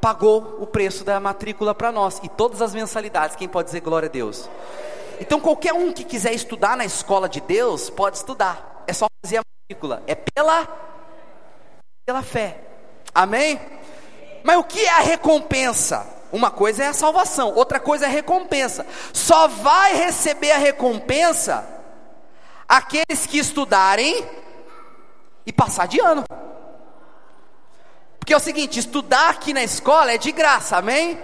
[0.00, 3.36] pagou o preço da matrícula para nós e todas as mensalidades.
[3.36, 4.48] Quem pode dizer glória a Deus?
[5.20, 8.84] Então qualquer um que quiser estudar na escola de Deus pode estudar.
[8.86, 10.02] É só fazer a matrícula.
[10.06, 10.68] É pela
[12.06, 12.58] pela fé.
[13.14, 13.60] Amém?
[14.42, 16.06] Mas o que é a recompensa?
[16.30, 18.86] Uma coisa é a salvação, outra coisa é a recompensa.
[19.12, 21.66] Só vai receber a recompensa
[22.68, 24.26] aqueles que estudarem
[25.46, 26.24] e passar de ano.
[28.28, 31.18] Porque é o seguinte: estudar aqui na escola é de graça, amém?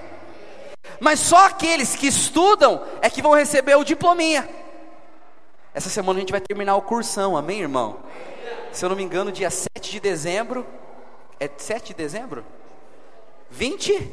[0.98, 4.48] Mas só aqueles que estudam é que vão receber o diplominha.
[5.74, 7.98] Essa semana a gente vai terminar o cursão, amém, irmão?
[8.72, 10.66] Se eu não me engano, dia 7 de dezembro.
[11.38, 12.42] É 7 de dezembro?
[13.50, 14.10] 20?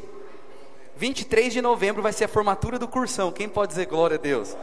[0.94, 3.32] 23 de novembro vai ser a formatura do cursão.
[3.32, 4.54] Quem pode dizer glória a Deus?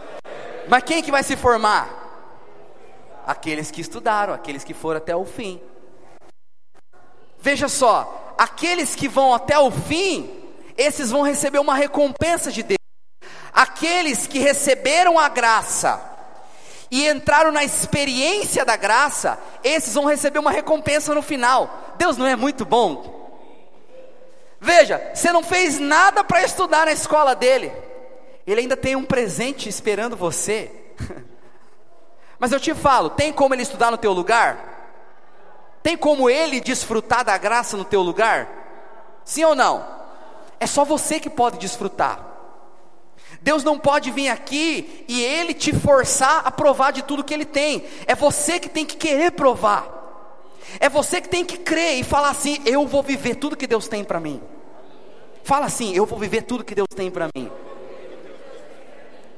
[0.68, 1.90] Mas quem que vai se formar?
[3.26, 5.60] Aqueles que estudaram, aqueles que foram até o fim.
[7.42, 10.30] Veja só, aqueles que vão até o fim,
[10.78, 12.80] esses vão receber uma recompensa de Deus.
[13.54, 16.02] Aqueles que receberam a graça
[16.92, 21.96] e entraram na experiência da graça, esses vão receber uma recompensa no final.
[21.98, 23.18] Deus não é muito bom?
[24.60, 27.72] Veja, você não fez nada para estudar na escola dele,
[28.46, 30.72] ele ainda tem um presente esperando você.
[32.38, 34.79] Mas eu te falo, tem como ele estudar no teu lugar?
[35.90, 38.48] Tem como ele desfrutar da graça no teu lugar?
[39.26, 39.84] Sim ou não?
[40.60, 42.24] É só você que pode desfrutar.
[43.42, 47.44] Deus não pode vir aqui e ele te forçar a provar de tudo que ele
[47.44, 47.84] tem.
[48.06, 49.88] É você que tem que querer provar.
[50.80, 53.88] É você que tem que crer e falar assim: eu vou viver tudo que Deus
[53.88, 54.40] tem para mim.
[55.44, 57.50] Fala assim: eu vou viver tudo que Deus tem para mim.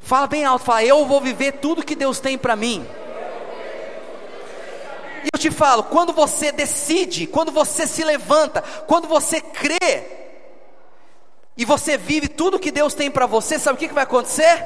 [0.02, 2.86] Fala bem alto, fala: eu vou viver tudo que Deus tem para mim.
[5.24, 10.22] E eu te falo, quando você decide, quando você se levanta, quando você crê,
[11.56, 14.66] e você vive tudo que Deus tem para você, sabe o que, que vai acontecer?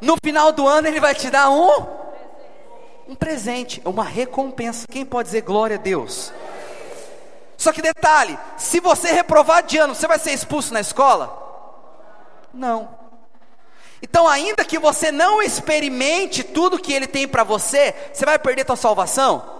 [0.00, 1.86] No final do ano Ele vai te dar um,
[3.08, 4.86] um presente, uma recompensa.
[4.90, 6.32] Quem pode dizer glória a Deus?
[7.56, 11.44] Só que detalhe: se você reprovar de ano, você vai ser expulso na escola?
[12.52, 12.88] Não.
[14.02, 18.66] Então, ainda que você não experimente tudo que Ele tem para você, você vai perder
[18.66, 19.55] sua salvação?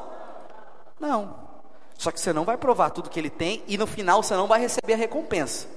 [0.99, 1.47] Não.
[1.99, 4.47] Só que você não vai provar tudo que ele tem e no final você não
[4.47, 5.69] vai receber a recompensa.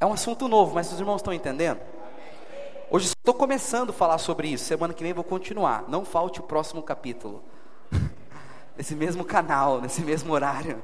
[0.00, 1.80] É um assunto novo, mas os irmãos estão entendendo?
[2.90, 4.64] Hoje estou começando a falar sobre isso.
[4.64, 5.84] Semana que vem vou continuar.
[5.88, 7.42] Não falte o próximo capítulo.
[8.76, 10.82] nesse mesmo canal, nesse mesmo horário.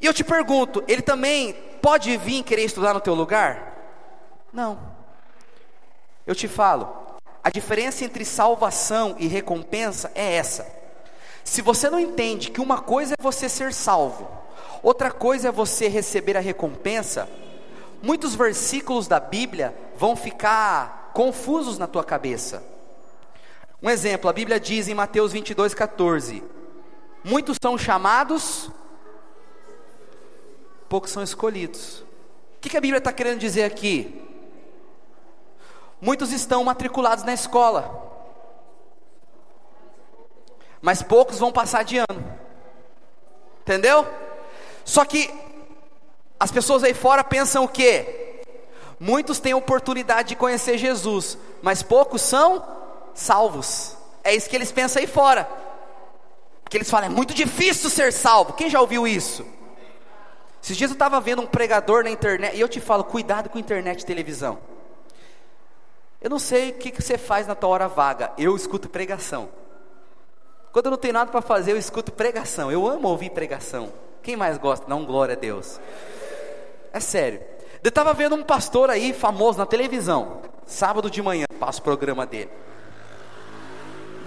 [0.00, 3.76] E eu te pergunto, ele também pode vir querer estudar no teu lugar?
[4.52, 4.80] Não.
[6.26, 7.01] Eu te falo,
[7.42, 10.66] a diferença entre salvação e recompensa é essa.
[11.42, 14.28] Se você não entende que uma coisa é você ser salvo,
[14.82, 17.28] outra coisa é você receber a recompensa,
[18.00, 22.62] muitos versículos da Bíblia vão ficar confusos na tua cabeça.
[23.82, 26.44] Um exemplo, a Bíblia diz em Mateus 22, 14:
[27.24, 28.70] Muitos são chamados,
[30.88, 32.00] poucos são escolhidos.
[32.56, 34.31] O que, que a Bíblia está querendo dizer aqui?
[36.04, 38.10] Muitos estão matriculados na escola,
[40.80, 42.38] mas poucos vão passar de ano.
[43.60, 44.04] Entendeu?
[44.84, 45.32] Só que
[46.40, 48.42] as pessoas aí fora pensam o quê?
[48.98, 52.66] Muitos têm oportunidade de conhecer Jesus, mas poucos são
[53.14, 53.96] salvos.
[54.24, 55.48] É isso que eles pensam aí fora.
[56.68, 58.54] Que eles falam, é muito difícil ser salvo.
[58.54, 59.46] Quem já ouviu isso?
[60.60, 63.56] Esses dias eu estava vendo um pregador na internet, e eu te falo, cuidado com
[63.56, 64.58] internet e televisão.
[66.22, 68.30] Eu não sei o que, você faz na tua hora vaga.
[68.38, 69.48] Eu escuto pregação.
[70.70, 72.70] Quando eu não tenho nada para fazer, eu escuto pregação.
[72.70, 73.92] Eu amo ouvir pregação.
[74.22, 74.86] Quem mais gosta?
[74.88, 75.80] Não, glória a Deus.
[76.92, 77.42] É sério.
[77.82, 80.42] Eu estava vendo um pastor aí famoso na televisão.
[80.64, 82.50] Sábado de manhã, passa o programa dele.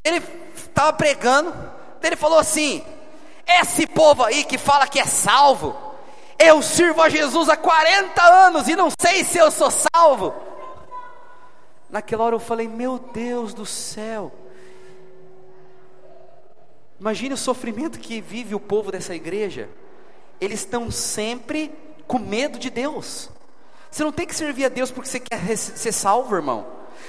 [0.04, 0.22] Ele
[0.54, 1.54] estava pregando.
[2.04, 2.84] Ele falou assim:
[3.48, 5.76] Esse povo aí que fala que é salvo.
[6.38, 10.34] Eu sirvo a Jesus há 40 anos e não sei se eu sou salvo.
[11.96, 14.30] Naquela hora eu falei: Meu Deus do céu.
[17.00, 19.70] Imagine o sofrimento que vive o povo dessa igreja.
[20.42, 21.72] Eles estão sempre
[22.06, 23.30] com medo de Deus.
[23.90, 26.68] Você não tem que servir a Deus porque você quer ser salvo, irmão.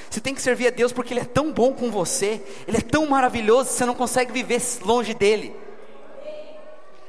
[0.09, 2.81] Você tem que servir a Deus porque Ele é tão bom com você, Ele é
[2.81, 5.57] tão maravilhoso, você não consegue viver longe dele.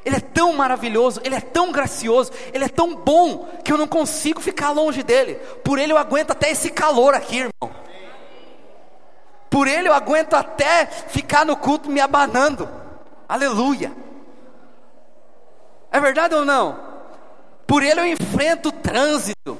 [0.08, 3.86] Ele é tão maravilhoso, Ele é tão gracioso, Ele é tão bom, que eu não
[3.86, 5.36] consigo ficar longe dele.
[5.66, 7.76] Por Ele eu aguento até esse calor aqui, irmão.
[9.50, 12.70] Por Ele eu aguento até ficar no culto me abanando.
[13.28, 13.92] Aleluia.
[15.92, 16.80] É verdade ou não?
[17.68, 19.58] Por ele eu enfrento o trânsito.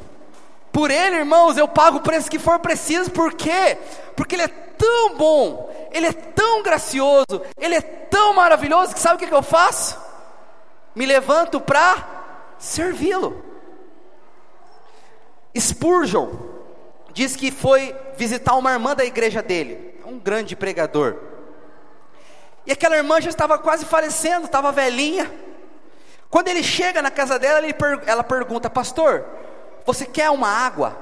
[0.72, 3.12] Por ele, irmãos, eu pago o preço que for preciso.
[3.12, 3.78] Por quê?
[4.16, 9.16] Porque ele é tão bom, ele é tão gracioso, ele é tão maravilhoso que sabe
[9.16, 10.07] o que, que eu faço?
[10.98, 13.40] Me levanto para servi-lo.
[15.56, 16.28] Spurgeon
[17.14, 21.18] diz que foi visitar uma irmã da igreja dele, um grande pregador.
[22.66, 25.32] E aquela irmã já estava quase falecendo, estava velhinha.
[26.32, 27.62] Quando ele chega na casa dela,
[28.08, 29.24] ela pergunta: Pastor,
[29.86, 30.98] você quer uma água?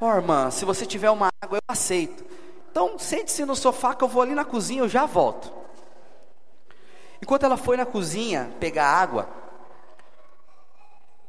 [0.00, 2.24] Ó oh, irmã, se você tiver uma água, eu aceito.
[2.70, 5.61] Então sente-se no sofá que eu vou ali na cozinha, eu já volto.
[7.22, 9.28] Enquanto ela foi na cozinha pegar água,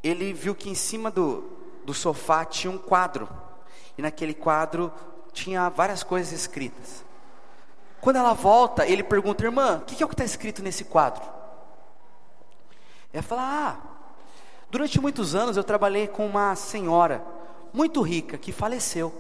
[0.04, 1.46] ele viu que em cima do,
[1.86, 3.30] do sofá tinha um quadro.
[3.98, 4.92] E naquele quadro
[5.32, 7.06] tinha várias coisas escritas.
[8.02, 11.24] Quando ela volta, ele pergunta, irmã, o que é o que está escrito nesse quadro?
[13.14, 13.94] Ela fala, ah,
[14.74, 17.24] Durante muitos anos eu trabalhei com uma senhora
[17.72, 19.14] muito rica que faleceu.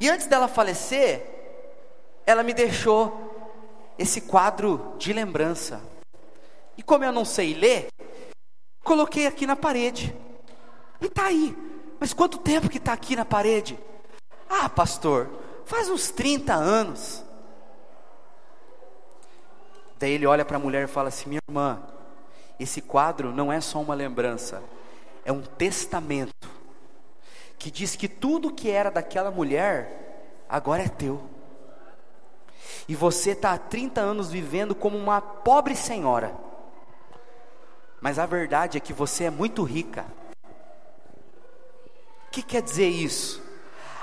[0.00, 1.24] E antes dela falecer,
[2.26, 3.29] ela me deixou
[4.00, 5.78] esse quadro de lembrança.
[6.74, 7.88] E como eu não sei ler,
[8.82, 10.16] coloquei aqui na parede.
[11.02, 11.54] E está aí.
[11.98, 13.78] Mas quanto tempo que está aqui na parede?
[14.48, 15.28] Ah, pastor,
[15.66, 17.22] faz uns 30 anos.
[19.98, 21.82] Daí ele olha para a mulher e fala assim: Minha irmã,
[22.58, 24.62] esse quadro não é só uma lembrança,
[25.26, 26.48] é um testamento
[27.58, 31.20] que diz que tudo que era daquela mulher agora é teu.
[32.90, 36.34] E você está há 30 anos vivendo como uma pobre senhora.
[38.00, 40.04] Mas a verdade é que você é muito rica.
[42.26, 43.40] O que quer dizer isso?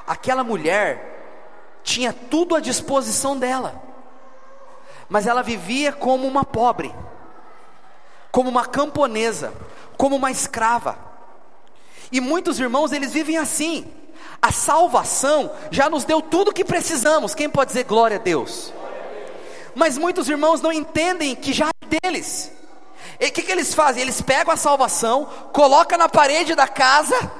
[0.07, 3.83] Aquela mulher tinha tudo à disposição dela,
[5.09, 6.95] mas ela vivia como uma pobre
[8.37, 9.51] como uma camponesa,
[9.97, 10.95] como uma escrava.
[12.11, 13.91] E muitos irmãos, eles vivem assim.
[14.41, 17.33] A salvação já nos deu tudo o que precisamos.
[17.33, 18.73] Quem pode dizer glória a Deus?
[19.75, 22.51] Mas muitos irmãos não entendem que já é deles.
[23.19, 24.01] E o que, que eles fazem?
[24.01, 27.31] Eles pegam a salvação, colocam na parede da casa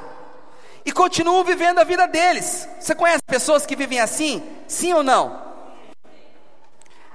[0.85, 2.67] e continuam vivendo a vida deles.
[2.79, 4.43] Você conhece pessoas que vivem assim?
[4.67, 5.47] Sim ou não?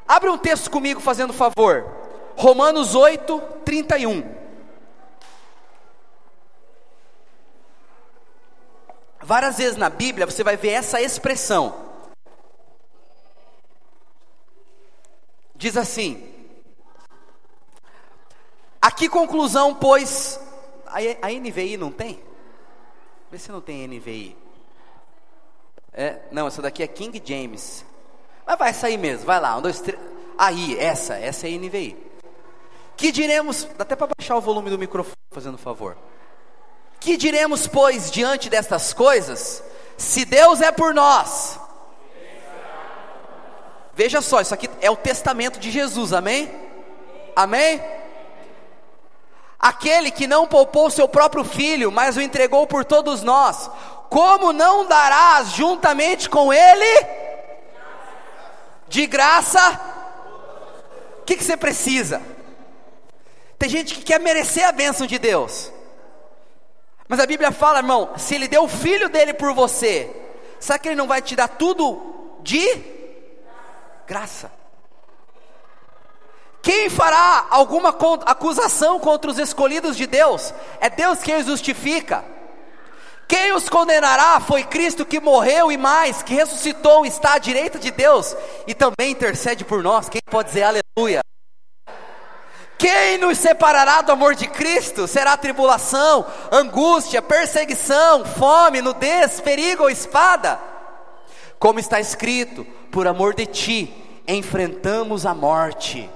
[0.07, 1.87] Abre um texto comigo, fazendo favor.
[2.37, 4.42] Romanos 8, 31.
[9.23, 11.75] Várias vezes na Bíblia você vai ver essa expressão.
[15.55, 16.29] Diz assim:
[18.81, 20.41] Aqui conclusão, pois.
[20.87, 22.21] A, a NVI não tem?
[23.31, 24.37] Vê se não tem NVI.
[25.93, 27.85] É, não, essa daqui é King James.
[28.45, 29.99] Mas vai sair mesmo, vai lá, um, dois, três.
[30.37, 31.97] Aí, essa, essa é a NVI.
[32.97, 35.97] Que diremos, dá até para baixar o volume do microfone, fazendo favor.
[37.03, 39.61] Que diremos, pois, diante destas coisas?
[39.99, 41.59] Se Deus é por nós.
[43.93, 46.49] Veja só, isso aqui é o testamento de Jesus, amém?
[47.35, 47.83] Amém?
[49.59, 53.69] Aquele que não poupou seu próprio filho, mas o entregou por todos nós,
[54.09, 57.07] como não darás juntamente com ele
[58.87, 59.81] de graça?
[61.21, 62.23] O que, que você precisa?
[63.59, 65.72] Tem gente que quer merecer a bênção de Deus.
[67.13, 70.11] Mas a Bíblia fala, irmão, se Ele deu o filho dele por você,
[70.59, 72.67] sabe que Ele não vai te dar tudo de
[74.07, 74.51] graça?
[76.63, 77.91] Quem fará alguma
[78.25, 80.55] acusação contra os escolhidos de Deus?
[80.81, 82.25] É Deus quem os justifica.
[83.29, 87.91] Quem os condenará foi Cristo que morreu e mais, que ressuscitou, está à direita de
[87.91, 88.35] Deus
[88.67, 90.09] e também intercede por nós.
[90.09, 91.21] Quem pode dizer aleluia?
[92.83, 95.07] Quem nos separará do amor de Cristo?
[95.07, 100.59] Será tribulação, angústia, perseguição, fome, nudez, perigo ou espada?
[101.61, 106.11] Como está escrito, por amor de ti, enfrentamos a morte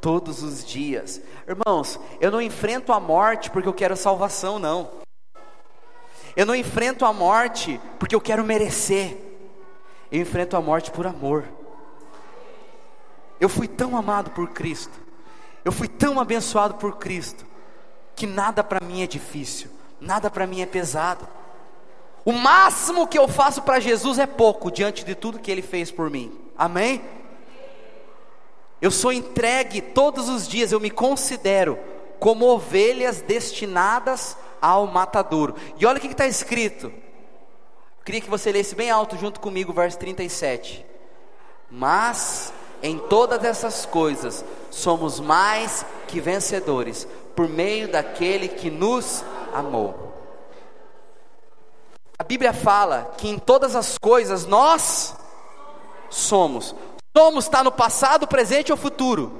[0.00, 1.20] todos os dias.
[1.46, 4.88] Irmãos, eu não enfrento a morte porque eu quero salvação, não.
[6.34, 9.14] Eu não enfrento a morte porque eu quero merecer.
[10.10, 11.46] Eu enfrento a morte por amor.
[13.38, 15.01] Eu fui tão amado por Cristo
[15.64, 17.46] eu fui tão abençoado por Cristo
[18.14, 21.26] que nada para mim é difícil, nada para mim é pesado.
[22.24, 25.90] O máximo que eu faço para Jesus é pouco diante de tudo que Ele fez
[25.90, 26.38] por mim.
[26.56, 27.02] Amém?
[28.80, 31.78] Eu sou entregue todos os dias, eu me considero
[32.18, 35.56] como ovelhas destinadas ao matadouro.
[35.78, 36.86] E olha o que está escrito.
[36.86, 40.84] Eu queria que você lesse bem alto junto comigo verso 37.
[41.70, 42.52] Mas
[42.82, 47.06] em todas essas coisas somos mais que vencedores
[47.36, 49.24] por meio daquele que nos
[49.54, 50.12] amou.
[52.18, 55.14] A Bíblia fala que em todas as coisas nós
[56.10, 56.74] somos.
[57.16, 59.32] Somos está no passado, presente ou futuro?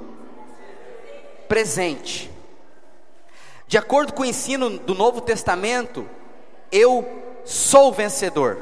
[1.47, 2.31] Presente.
[3.67, 6.07] De acordo com o ensino do Novo Testamento,
[6.71, 7.07] eu
[7.45, 8.59] sou vencedor.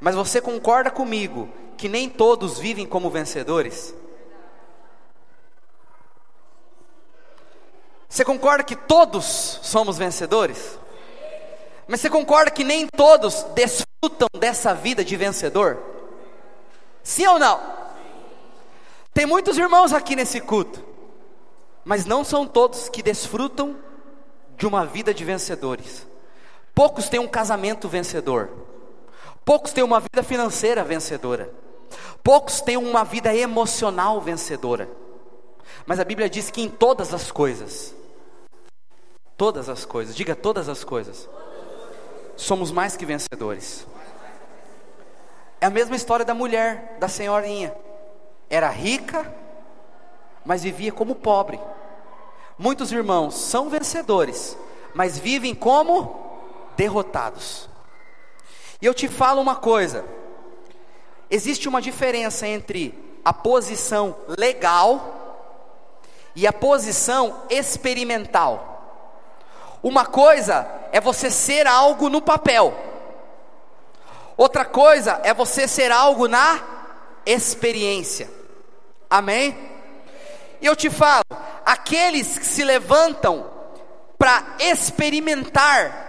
[0.00, 1.48] Mas você concorda comigo
[1.78, 3.94] que nem todos vivem como vencedores?
[8.08, 9.24] Você concorda que todos
[9.62, 10.78] somos vencedores?
[11.86, 15.78] Mas você concorda que nem todos desfrutam dessa vida de vencedor?
[17.02, 17.60] Sim ou não?
[19.14, 20.84] Tem muitos irmãos aqui nesse culto,
[21.84, 23.76] mas não são todos que desfrutam
[24.56, 26.06] de uma vida de vencedores.
[26.74, 28.50] Poucos têm um casamento vencedor,
[29.44, 31.52] poucos têm uma vida financeira vencedora,
[32.22, 34.88] poucos têm uma vida emocional vencedora.
[35.86, 37.94] Mas a Bíblia diz que em todas as coisas,
[39.36, 41.28] todas as coisas, diga todas as coisas,
[42.36, 43.86] somos mais que vencedores.
[45.60, 47.74] É a mesma história da mulher, da senhorinha.
[48.48, 49.34] Era rica,
[50.44, 51.58] mas vivia como pobre.
[52.58, 54.56] Muitos irmãos são vencedores,
[54.94, 56.40] mas vivem como
[56.76, 57.68] derrotados.
[58.80, 60.04] E eu te falo uma coisa:
[61.30, 65.18] existe uma diferença entre a posição legal
[66.34, 68.76] e a posição experimental.
[69.82, 72.74] Uma coisa é você ser algo no papel,
[74.36, 76.60] outra coisa é você ser algo na
[77.24, 78.30] experiência.
[79.10, 79.56] Amém?
[80.60, 81.24] E eu te falo,
[81.64, 83.46] aqueles que se levantam
[84.18, 86.08] para experimentar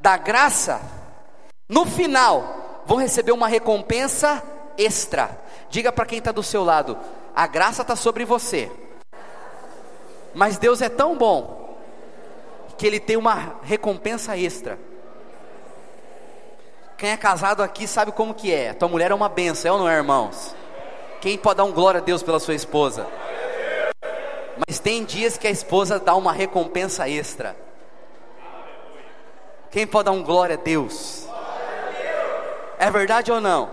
[0.00, 0.80] da graça,
[1.68, 2.57] no final,
[2.88, 4.42] vão receber uma recompensa
[4.78, 5.38] extra.
[5.68, 6.98] Diga para quem está do seu lado:
[7.36, 8.72] a graça está sobre você,
[10.34, 11.76] mas Deus é tão bom
[12.78, 14.78] que Ele tem uma recompensa extra.
[16.96, 18.72] Quem é casado aqui sabe como que é.
[18.72, 20.56] Tua mulher é uma benção, é ou não é, irmãos?
[21.20, 23.06] Quem pode dar um glória a Deus pela sua esposa?
[24.66, 27.54] Mas tem dias que a esposa dá uma recompensa extra.
[29.70, 31.27] Quem pode dar um glória a Deus?
[32.78, 33.70] É verdade ou não?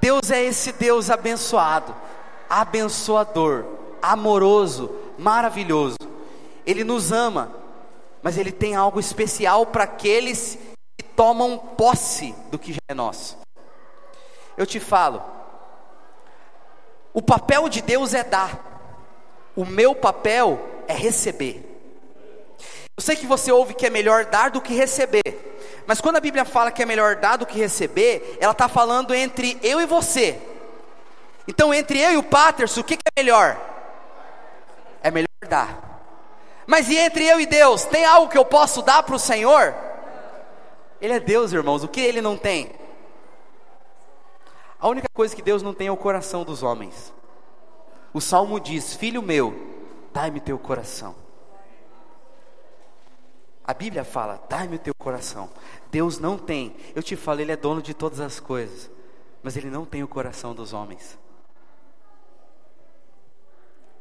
[0.00, 1.94] Deus é esse Deus abençoado,
[2.50, 3.64] abençoador,
[4.02, 5.96] amoroso, maravilhoso.
[6.66, 7.52] Ele nos ama,
[8.20, 10.58] mas Ele tem algo especial para aqueles
[10.98, 13.38] que tomam posse do que já é nosso.
[14.56, 15.22] Eu te falo,
[17.14, 18.60] o papel de Deus é dar,
[19.54, 21.71] o meu papel é receber.
[22.96, 25.22] Eu sei que você ouve que é melhor dar do que receber,
[25.86, 29.14] mas quando a Bíblia fala que é melhor dar do que receber, ela está falando
[29.14, 30.38] entre eu e você.
[31.48, 33.58] Então, entre eu e o Paterson, o que, que é melhor?
[35.02, 35.92] É melhor dar.
[36.66, 39.74] Mas e entre eu e Deus, tem algo que eu posso dar para o Senhor?
[41.00, 42.70] Ele é Deus, irmãos, o que ele não tem?
[44.78, 47.12] A única coisa que Deus não tem é o coração dos homens.
[48.14, 49.54] O salmo diz: Filho meu,
[50.12, 51.21] dai-me teu coração.
[53.64, 55.50] A Bíblia fala: dai-me o teu coração.
[55.90, 56.74] Deus não tem.
[56.94, 58.90] Eu te falo, Ele é dono de todas as coisas,
[59.42, 61.18] mas Ele não tem o coração dos homens.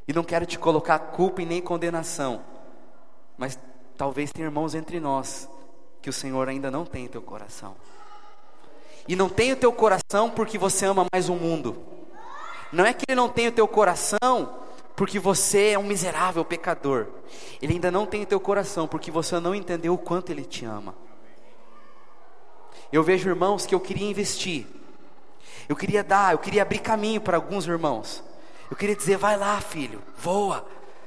[0.07, 2.43] E não quero te colocar culpa e nem condenação,
[3.38, 3.57] mas
[3.95, 5.47] talvez tenha irmãos entre nós
[6.01, 7.76] que o Senhor ainda não tem o teu coração.
[9.07, 11.82] E não tem o teu coração porque você ama mais o mundo.
[12.72, 14.59] Não é que Ele não tem o teu coração
[14.96, 17.08] porque você é um miserável pecador.
[17.62, 20.66] Ele ainda não tem o teu coração, porque você não entendeu o quanto Ele te
[20.66, 20.96] ama.
[22.92, 24.68] Eu vejo irmãos que eu queria investir,
[25.70, 28.22] eu queria dar, eu queria abrir caminho para alguns irmãos.
[28.70, 30.66] Eu queria dizer: vai lá, filho, voa,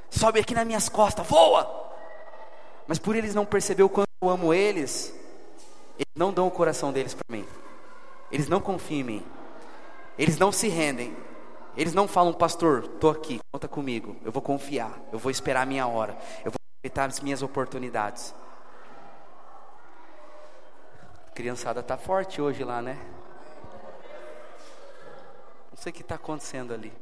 [0.09, 1.83] sobe aqui nas minhas costas, voa.
[2.87, 5.13] Mas por eles não perceber o quanto eu amo eles,
[5.97, 7.45] eles não dão o coração deles para mim.
[8.31, 9.25] Eles não confiam em mim.
[10.17, 11.15] Eles não se rendem.
[11.77, 14.15] Eles não falam, pastor, estou aqui, conta comigo.
[14.23, 18.33] Eu vou confiar, eu vou esperar a minha hora, eu vou aproveitar as minhas oportunidades.
[21.27, 22.97] A criançada está forte hoje lá, né?
[25.69, 26.93] Não sei o que está acontecendo ali.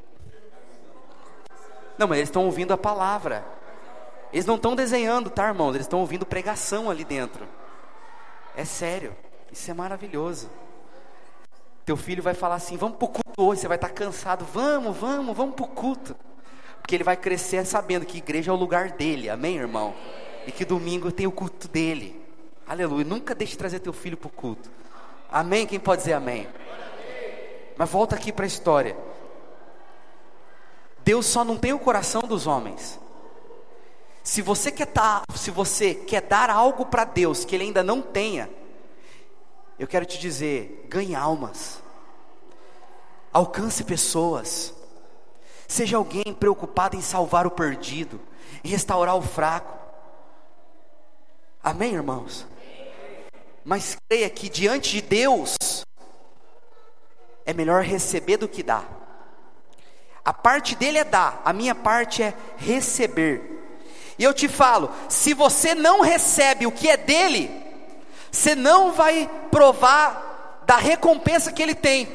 [1.96, 3.46] Não, mas eles estão ouvindo a palavra.
[4.32, 5.76] Eles não estão desenhando, tá, irmãos?
[5.76, 7.48] Eles estão ouvindo pregação ali dentro.
[8.56, 9.16] É sério.
[9.52, 10.50] Isso é maravilhoso.
[11.86, 13.62] Teu filho vai falar assim: vamos para o culto hoje.
[13.62, 14.46] Você vai estar tá cansado.
[14.54, 16.16] Vamos, vamos, vamos para o culto.
[16.82, 19.30] Porque ele vai crescer sabendo que igreja é o lugar dele.
[19.30, 19.94] Amém, irmão?
[20.46, 22.22] E que domingo tem o culto dele.
[22.68, 23.06] Aleluia.
[23.06, 24.70] Nunca deixe de trazer teu filho para o culto.
[25.32, 25.66] Amém?
[25.66, 26.48] Quem pode dizer amém?
[27.78, 28.96] Mas volta aqui para a história.
[31.04, 33.00] Deus só não tem o coração dos homens.
[34.24, 38.02] Se você quer tá, se você quer dar algo para Deus que ele ainda não
[38.02, 38.50] tenha,
[39.78, 41.82] eu quero te dizer, ganhe almas.
[43.32, 44.74] Alcance pessoas.
[45.68, 48.20] Seja alguém preocupado em salvar o perdido,
[48.64, 49.78] em restaurar o fraco.
[51.64, 52.46] Amém, irmãos?
[53.64, 55.56] Mas creia que diante de Deus
[57.46, 58.88] é melhor receber do que dar.
[60.24, 63.54] A parte dele é dar, a minha parte é receber.
[64.18, 67.63] E eu te falo: se você não recebe o que é dele,
[68.34, 72.08] você não vai provar da recompensa que ele tem.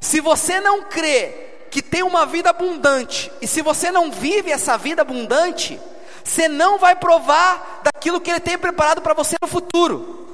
[0.00, 4.78] Se você não crê que tem uma vida abundante, e se você não vive essa
[4.78, 5.80] vida abundante,
[6.22, 10.28] você não vai provar daquilo que ele tem preparado para você no futuro.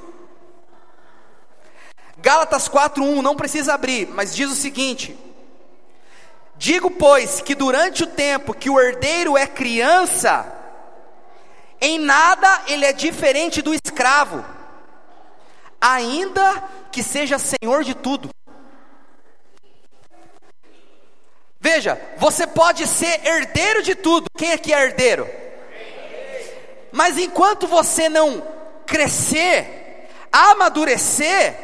[2.19, 5.19] Gálatas 4:1, não precisa abrir, mas diz o seguinte:
[6.57, 10.62] Digo, pois, que durante o tempo que o herdeiro é criança,
[11.85, 14.45] em nada ele é diferente do escravo,
[15.81, 16.63] ainda
[16.93, 18.31] que seja senhor de tudo.
[21.61, 24.31] Veja, você pode ser herdeiro de tudo.
[24.37, 25.29] Quem aqui é herdeiro?
[26.93, 28.47] Mas enquanto você não
[28.87, 31.57] crescer, amadurecer,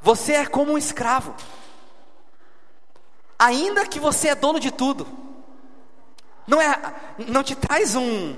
[0.00, 1.34] você é como um escravo.
[3.38, 5.06] Ainda que você é dono de tudo.
[6.46, 6.94] Não é,
[7.26, 8.34] não te traz um,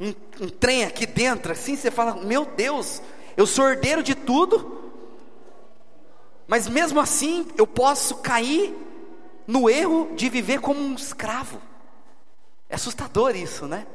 [0.00, 3.02] um, um trem aqui dentro, assim, você fala, meu Deus,
[3.36, 4.78] eu sou herdeiro de tudo,
[6.46, 8.74] mas mesmo assim eu posso cair
[9.46, 11.60] no erro de viver como um escravo.
[12.68, 13.86] É assustador isso, né?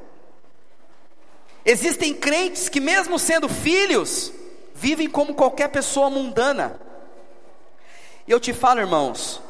[1.65, 4.33] Existem crentes que, mesmo sendo filhos,
[4.73, 6.79] vivem como qualquer pessoa mundana.
[8.27, 9.41] E eu te falo, irmãos,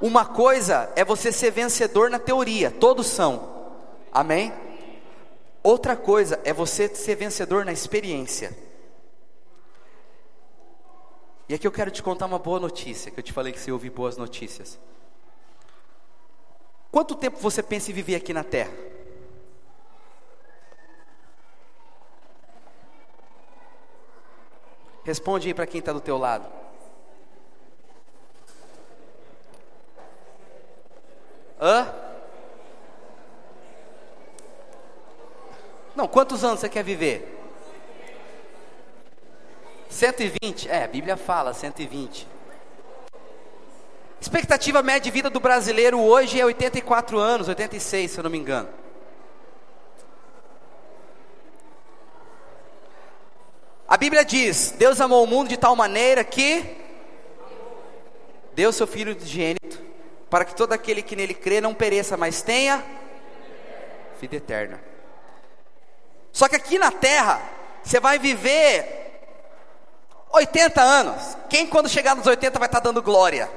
[0.00, 3.48] uma coisa é você ser vencedor na teoria, todos são,
[4.12, 4.52] amém?
[5.64, 8.54] Outra coisa é você ser vencedor na experiência.
[11.48, 13.72] E aqui eu quero te contar uma boa notícia, que eu te falei que você
[13.72, 14.78] ouve boas notícias.
[16.92, 18.74] Quanto tempo você pensa em viver aqui na terra?
[25.02, 26.46] Responde aí para quem está do teu lado.
[31.58, 32.03] Hã?
[35.94, 37.30] Não, quantos anos você quer viver?
[39.88, 42.26] 120, é, a Bíblia fala 120.
[44.20, 48.38] Expectativa média de vida do brasileiro hoje é 84 anos, 86, se eu não me
[48.38, 48.68] engano.
[53.86, 56.76] A Bíblia diz: Deus amou o mundo de tal maneira que
[58.54, 59.80] deu seu Filho gênito,
[60.28, 62.84] para que todo aquele que nele crê não pereça, mas tenha
[64.20, 64.93] vida eterna.
[66.34, 67.40] Só que aqui na terra,
[67.84, 69.20] você vai viver
[70.32, 71.36] 80 anos.
[71.48, 73.48] Quem quando chegar nos 80 vai estar dando glória?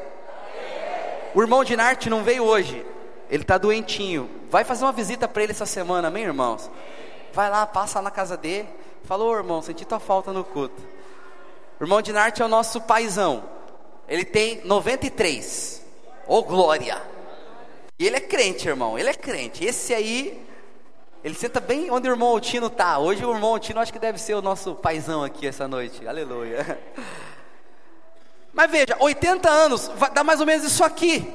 [1.34, 2.86] O irmão de Narte não veio hoje.
[3.32, 4.30] Ele está doentinho.
[4.51, 6.69] Vai fazer uma visita para ele essa semana, amém, irmãos?
[7.34, 8.69] Vai lá, passa na casa dele.
[9.05, 10.80] Falou, irmão, senti tua falta no culto.
[11.80, 13.43] O irmão de Narte é o nosso paizão.
[14.07, 15.82] Ele tem 93.
[16.28, 17.01] Ô oh, glória!
[17.97, 18.99] E ele é crente, irmão.
[18.99, 19.65] Ele é crente.
[19.65, 20.47] Esse aí,
[21.24, 22.99] ele senta bem onde o irmão Altino tá.
[22.99, 26.07] Hoje o irmão Altino acho que deve ser o nosso paizão aqui essa noite.
[26.07, 26.80] Aleluia.
[28.53, 31.32] Mas veja, 80 anos, dá mais ou menos isso aqui.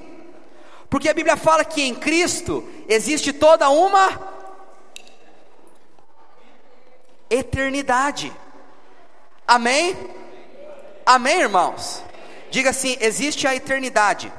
[0.91, 4.21] Porque a Bíblia fala que em Cristo existe toda uma
[7.31, 8.33] eternidade.
[9.47, 9.97] Amém?
[11.07, 12.03] Amém, irmãos?
[12.51, 14.33] Diga assim: existe a eternidade.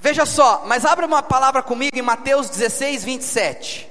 [0.00, 3.90] Veja só, mas abra uma palavra comigo em Mateus 16, 27.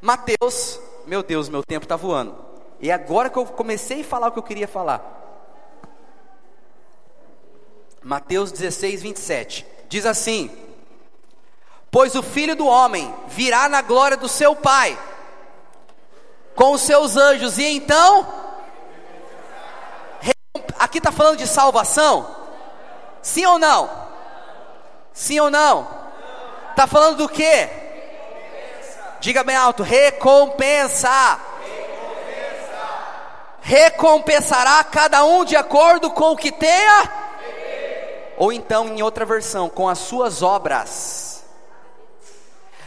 [0.00, 2.36] Mateus, meu Deus, meu tempo está voando.
[2.78, 5.18] E agora que eu comecei a falar o que eu queria falar.
[8.02, 9.66] Mateus 16, 27.
[9.88, 10.50] Diz assim:
[11.90, 14.98] Pois o filho do homem virá na glória do seu Pai
[16.54, 18.26] com os seus anjos, e então,
[20.78, 22.36] aqui está falando de salvação?
[23.22, 24.09] Sim ou não?
[25.20, 25.86] Sim ou não?
[26.70, 27.68] Está falando do que?
[29.20, 31.38] Diga bem alto: recompensa.
[33.60, 37.12] Recompensará cada um de acordo com o que tenha.
[38.38, 41.44] Ou então, em outra versão, com as suas obras.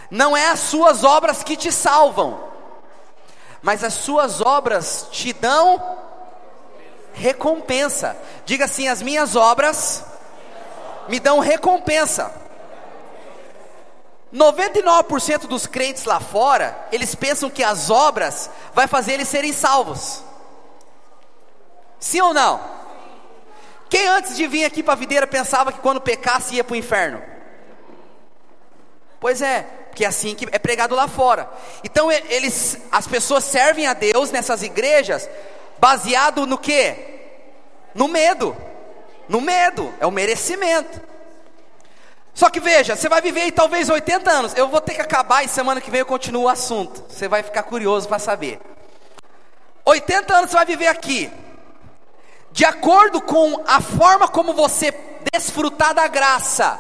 [0.10, 2.52] Não é as suas obras que te salvam
[3.64, 5.82] mas as suas obras te dão
[7.14, 8.16] recompensa.
[8.46, 10.04] Diga assim: as minhas obras
[11.08, 12.32] me dão recompensa.
[14.34, 20.24] 99% dos crentes lá fora, eles pensam que as obras vai fazer eles serem salvos.
[22.00, 22.60] Sim ou não?
[23.90, 26.78] Quem antes de vir aqui para a videira pensava que quando pecasse ia para o
[26.78, 27.22] inferno?
[29.20, 31.48] Pois é, que é assim que é pregado lá fora.
[31.84, 35.30] Então eles, as pessoas servem a Deus nessas igrejas
[35.80, 36.96] baseado no que?
[37.94, 38.58] No medo.
[39.28, 41.02] No medo, é o merecimento.
[42.34, 44.54] Só que veja, você vai viver aí talvez 80 anos.
[44.56, 47.04] Eu vou ter que acabar e semana que vem eu continuo o assunto.
[47.08, 48.60] Você vai ficar curioso para saber.
[49.86, 51.32] 80 anos você vai viver aqui.
[52.52, 54.92] De acordo com a forma como você
[55.32, 56.80] desfrutar da graça.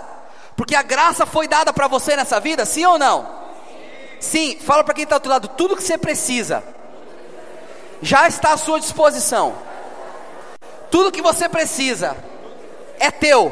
[0.55, 3.43] Porque a graça foi dada para você nessa vida, sim ou não?
[4.19, 6.63] Sim, fala para quem está do outro lado, tudo que você precisa
[8.01, 9.55] já está à sua disposição.
[10.91, 12.15] Tudo que você precisa
[12.99, 13.51] é teu.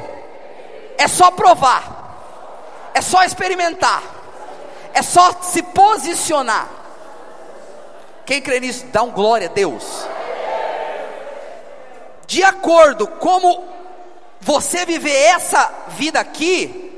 [0.97, 2.91] É só provar.
[2.93, 4.03] É só experimentar.
[4.93, 6.67] É só se posicionar.
[8.25, 10.05] Quem crê nisso, dá um glória a Deus.
[12.27, 13.63] De acordo como
[14.39, 16.91] você viver essa vida aqui,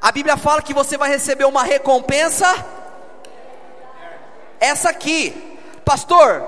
[0.00, 2.52] a Bíblia fala que você vai receber uma recompensa.
[4.60, 6.42] Essa aqui, pastor,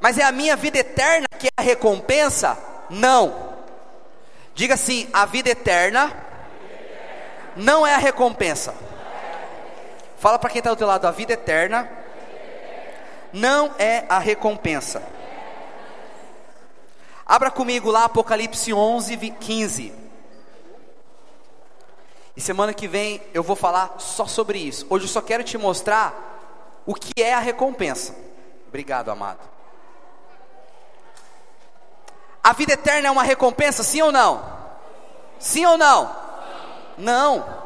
[0.00, 2.56] mas é a minha vida eterna que é a recompensa?
[2.88, 3.51] Não.
[4.54, 6.12] Diga assim: a vida eterna
[7.56, 8.74] não é a recompensa.
[10.18, 11.90] Fala para quem está do teu lado: a vida eterna
[13.32, 15.02] não é a recompensa.
[17.24, 19.94] Abra comigo lá Apocalipse 11, 15.
[22.36, 24.86] E semana que vem eu vou falar só sobre isso.
[24.90, 28.14] Hoje eu só quero te mostrar o que é a recompensa.
[28.68, 29.51] Obrigado, amado.
[32.42, 34.44] A vida eterna é uma recompensa, sim ou não?
[35.38, 36.14] Sim ou não?
[36.98, 37.62] Não.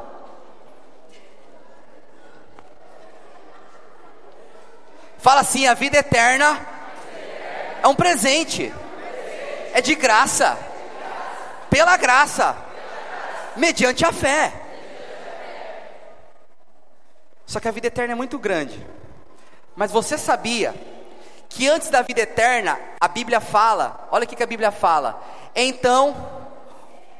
[5.18, 6.60] Fala assim: a vida eterna
[7.82, 8.72] é um presente,
[9.72, 10.58] é de graça,
[11.70, 12.56] pela graça,
[13.56, 14.52] mediante a fé.
[17.46, 18.86] Só que a vida eterna é muito grande.
[19.74, 20.74] Mas você sabia
[21.48, 25.20] que antes da vida eterna, a Bíblia fala, olha o que a Bíblia fala.
[25.54, 26.14] Então,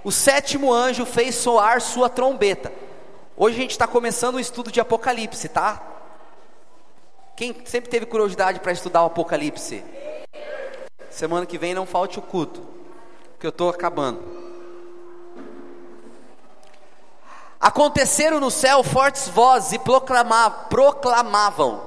[0.05, 2.73] o sétimo anjo fez soar sua trombeta.
[3.37, 5.83] Hoje a gente está começando o estudo de Apocalipse, tá?
[7.35, 9.85] Quem sempre teve curiosidade para estudar o Apocalipse?
[11.11, 12.67] Semana que vem não falte o culto,
[13.39, 14.23] que eu estou acabando.
[17.61, 21.83] Aconteceram no céu fortes vozes e proclamavam: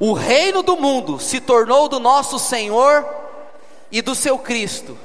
[0.00, 3.06] o reino do mundo se tornou do nosso Senhor
[3.92, 4.96] e do seu Cristo,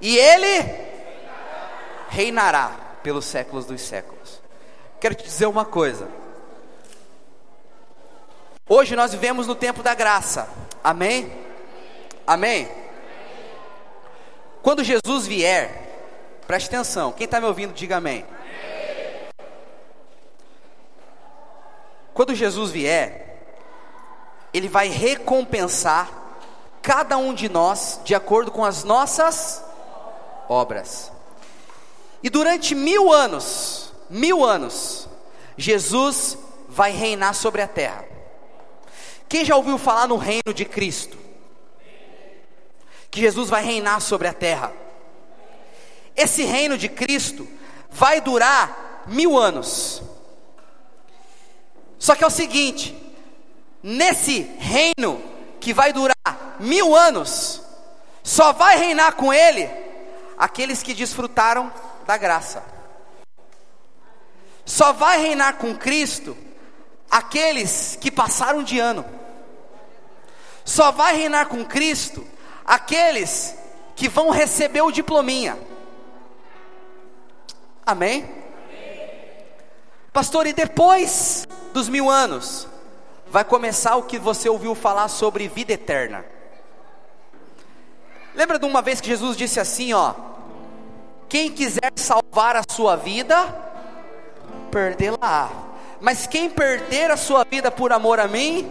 [0.00, 0.68] e ele
[2.08, 4.42] reinará pelos séculos dos séculos.
[4.98, 6.08] Quero te dizer uma coisa.
[8.68, 10.48] Hoje nós vivemos no tempo da graça.
[10.82, 11.32] Amém?
[12.26, 12.68] Amém?
[14.62, 15.70] Quando Jesus vier,
[16.46, 17.12] preste atenção.
[17.12, 18.26] Quem está me ouvindo, diga amém.
[22.12, 23.29] Quando Jesus vier,
[24.52, 26.08] ele vai recompensar
[26.82, 29.62] cada um de nós de acordo com as nossas
[30.48, 31.12] obras.
[32.22, 35.08] E durante mil anos, mil anos,
[35.56, 36.36] Jesus
[36.68, 38.04] vai reinar sobre a terra.
[39.28, 41.16] Quem já ouviu falar no reino de Cristo?
[43.10, 44.72] Que Jesus vai reinar sobre a terra.
[46.16, 47.46] Esse reino de Cristo
[47.90, 50.02] vai durar mil anos.
[51.98, 52.96] Só que é o seguinte:
[53.82, 55.22] nesse reino
[55.60, 56.14] que vai durar
[56.58, 57.62] mil anos,
[58.22, 59.68] só vai reinar com ele
[60.36, 61.72] aqueles que desfrutaram
[62.06, 62.62] da graça.
[64.64, 66.36] Só vai reinar com Cristo
[67.10, 69.04] aqueles que passaram de ano.
[70.64, 72.26] Só vai reinar com Cristo
[72.64, 73.56] aqueles
[73.96, 75.58] que vão receber o diplominha.
[77.84, 78.28] Amém?
[80.12, 82.68] Pastor, e depois dos mil anos?
[83.30, 86.24] Vai começar o que você ouviu falar sobre vida eterna.
[88.34, 90.14] Lembra de uma vez que Jesus disse assim, ó:
[91.28, 93.36] Quem quiser salvar a sua vida,
[94.70, 95.50] perdê-la.
[96.00, 98.70] Mas quem perder a sua vida por amor a mim,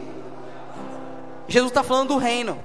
[1.47, 2.61] Jesus está falando do reino.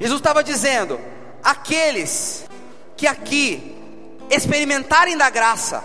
[0.00, 1.00] Jesus estava dizendo:
[1.42, 2.46] aqueles
[2.96, 3.76] que aqui
[4.30, 5.82] experimentarem da graça,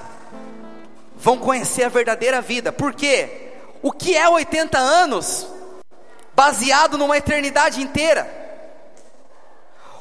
[1.15, 2.71] vão conhecer a verdadeira vida.
[2.71, 3.52] Por quê?
[3.84, 5.45] O que é 80 anos
[6.34, 8.27] baseado numa eternidade inteira?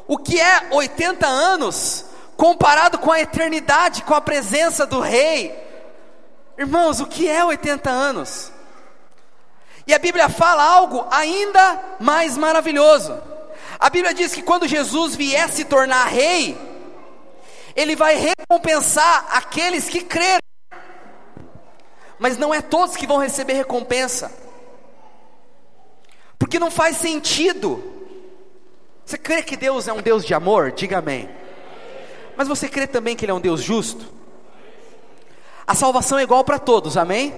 [0.07, 2.07] O que é 80 anos
[2.37, 5.57] comparado com a eternidade, com a presença do Rei.
[6.59, 8.53] Irmãos, o que é 80 anos?
[9.87, 13.21] E a Bíblia fala algo ainda mais maravilhoso.
[13.79, 16.57] A Bíblia diz que quando Jesus vier se tornar rei,
[17.75, 20.39] ele vai recompensar aqueles que creram.
[22.23, 24.31] Mas não é todos que vão receber recompensa.
[26.39, 27.83] Porque não faz sentido.
[29.05, 30.71] Você crê que Deus é um Deus de amor?
[30.71, 31.29] Diga amém.
[32.37, 34.07] Mas você crê também que Ele é um Deus justo?
[35.67, 37.35] A salvação é igual para todos, amém?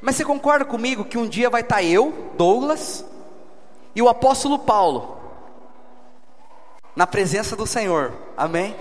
[0.00, 3.04] Mas você concorda comigo que um dia vai estar eu, Douglas,
[3.92, 5.20] e o apóstolo Paulo,
[6.94, 8.76] na presença do Senhor, amém?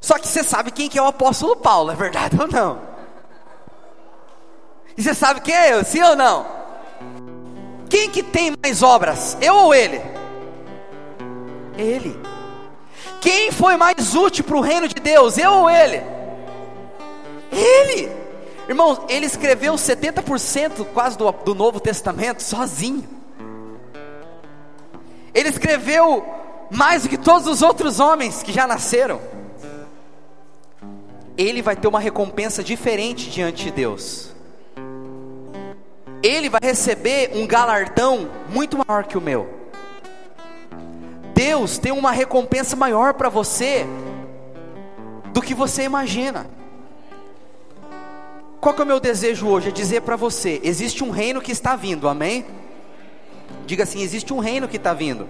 [0.00, 2.89] Só que você sabe quem que é o apóstolo Paulo, é verdade ou não?
[4.96, 6.46] E você sabe quem é eu, sim ou não?
[7.88, 10.00] Quem que tem mais obras, eu ou ele?
[11.76, 12.18] Ele.
[13.20, 16.02] Quem foi mais útil para o reino de Deus, eu ou ele?
[17.50, 18.10] Ele.
[18.68, 23.04] Irmãos, ele escreveu 70% quase do, do Novo Testamento sozinho.
[25.34, 26.24] Ele escreveu
[26.70, 29.20] mais do que todos os outros homens que já nasceram.
[31.36, 34.29] Ele vai ter uma recompensa diferente diante de Deus.
[36.22, 39.48] Ele vai receber um galardão muito maior que o meu.
[41.34, 43.86] Deus tem uma recompensa maior para você
[45.32, 46.46] do que você imagina.
[48.60, 49.68] Qual que é o meu desejo hoje?
[49.68, 52.44] É dizer para você: existe um reino que está vindo, amém?
[53.64, 55.26] Diga assim: existe um reino que está vindo.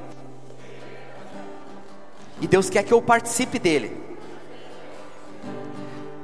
[2.41, 3.97] E Deus quer que eu participe dele.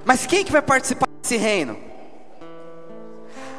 [0.05, 1.86] Mas quem que vai participar desse reino?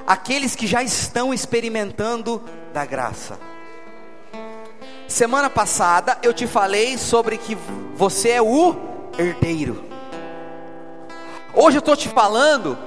[0.08, 2.41] Aqueles que já estão experimentando
[2.74, 3.38] da graça.
[5.05, 7.58] Semana passada eu te falei sobre que
[7.93, 8.74] você é o
[9.20, 9.84] herdeiro.
[11.53, 12.78] Hoje eu estou te falando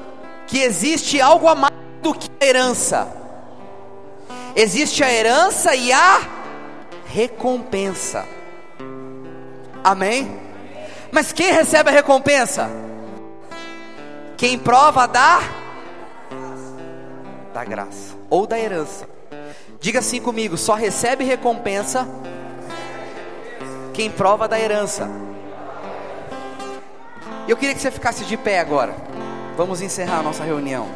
[0.46, 3.06] que existe algo a mais do que a herança.
[4.56, 6.22] Existe a herança e a
[7.04, 8.26] recompensa.
[9.84, 10.40] Amém?
[11.12, 12.70] Mas quem recebe a recompensa?
[14.38, 15.59] Quem prova da
[17.52, 19.08] da graça ou da herança.
[19.80, 22.06] Diga assim comigo: só recebe recompensa
[23.92, 25.08] quem prova da herança.
[27.48, 28.94] Eu queria que você ficasse de pé agora.
[29.56, 30.88] Vamos encerrar a nossa reunião.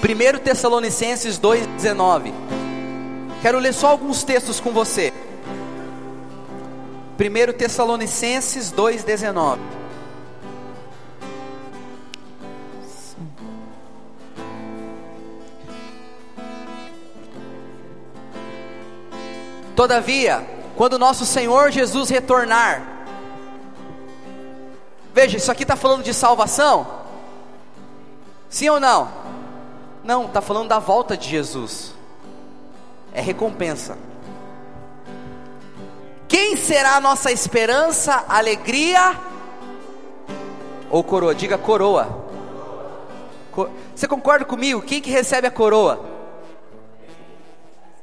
[0.00, 2.32] Primeiro Tessalonicenses 2:19.
[3.40, 5.12] Quero ler só alguns textos com você.
[7.16, 9.60] Primeiro Tessalonicenses 2:19.
[19.76, 20.44] Todavia,
[20.76, 22.82] quando nosso Senhor Jesus retornar,
[25.12, 26.86] veja, isso aqui está falando de salvação?
[28.48, 29.10] Sim ou não?
[30.04, 31.92] Não, está falando da volta de Jesus,
[33.12, 33.96] é recompensa.
[36.66, 39.20] Será a nossa esperança, alegria
[40.88, 41.34] ou coroa?
[41.34, 42.24] Diga coroa.
[43.94, 44.80] Você concorda comigo?
[44.80, 46.02] Quem que recebe a coroa?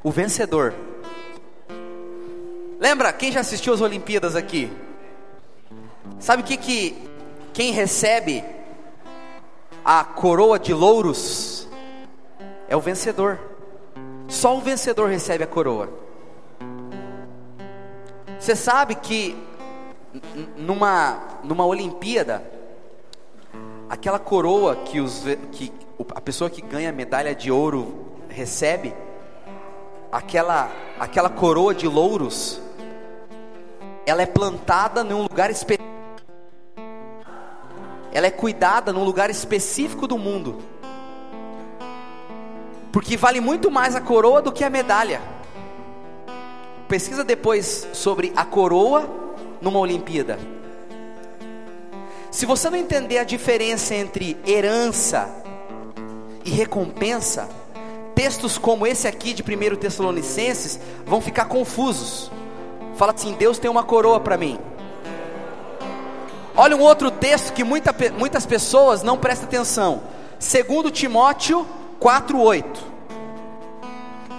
[0.04, 0.76] O vencedor.
[2.80, 4.72] Lembra quem já assistiu as Olimpíadas aqui?
[6.20, 7.10] Sabe o que que
[7.54, 8.46] quem recebe
[9.84, 11.68] a coroa de louros
[12.70, 13.40] é o vencedor.
[14.28, 16.11] Só o vencedor recebe a coroa.
[18.42, 19.38] Você sabe que
[20.58, 22.44] numa numa Olimpíada
[23.88, 25.72] aquela coroa que os que
[26.16, 28.96] a pessoa que ganha a medalha de ouro recebe
[30.12, 32.60] aquela aquela coroa de louros
[34.08, 35.92] ela é plantada num lugar específico.
[38.12, 40.58] Ela é cuidada num lugar específico do mundo.
[42.92, 45.22] Porque vale muito mais a coroa do que a medalha.
[46.92, 49.10] Pesquisa depois sobre a coroa
[49.62, 50.38] numa Olimpíada.
[52.30, 55.34] Se você não entender a diferença entre herança
[56.44, 57.48] e recompensa,
[58.14, 62.30] textos como esse aqui de 1 Tessalonicenses vão ficar confusos.
[62.98, 64.60] Fala assim: Deus tem uma coroa para mim.
[66.58, 70.04] Olha um outro texto que muita, muitas pessoas não prestam atenção.
[70.42, 71.66] 2 Timóteo
[72.02, 72.66] 4,8.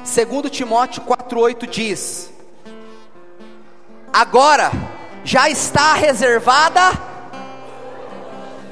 [0.04, 2.31] 2 Timóteo 4,8 diz:
[4.12, 4.70] Agora
[5.24, 6.80] já está reservada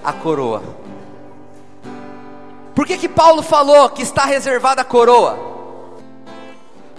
[0.05, 0.63] a coroa.
[2.75, 5.39] Por que, que Paulo falou que está reservada a coroa?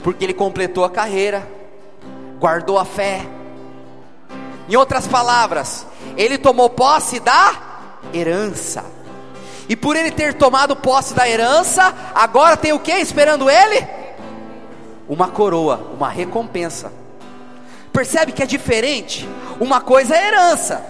[0.03, 1.47] Porque ele completou a carreira,
[2.39, 3.21] guardou a fé.
[4.67, 5.85] Em outras palavras,
[6.17, 7.53] ele tomou posse da
[8.11, 8.83] herança.
[9.69, 13.87] E por ele ter tomado posse da herança, agora tem o que esperando ele?
[15.07, 17.01] Uma coroa, uma recompensa.
[17.91, 19.27] Percebe que é diferente?
[19.59, 20.83] Uma coisa é herança,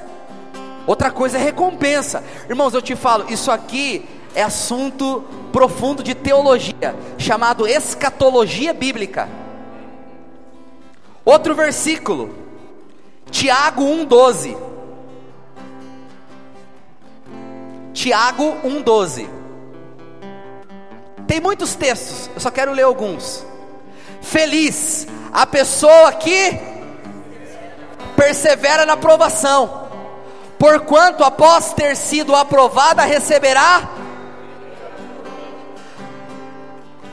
[0.86, 2.24] outra coisa é recompensa.
[2.48, 9.28] Irmãos, eu te falo, isso aqui é assunto profundo de teologia, chamado escatologia bíblica.
[11.26, 12.34] Outro versículo,
[13.30, 14.58] Tiago 1,12.
[17.94, 19.28] Tiago 1,12.
[21.28, 23.46] Tem muitos textos, eu só quero ler alguns.
[24.22, 26.71] Feliz a pessoa que
[28.22, 29.88] persevera na provação,
[30.60, 33.90] porquanto após ter sido aprovada receberá.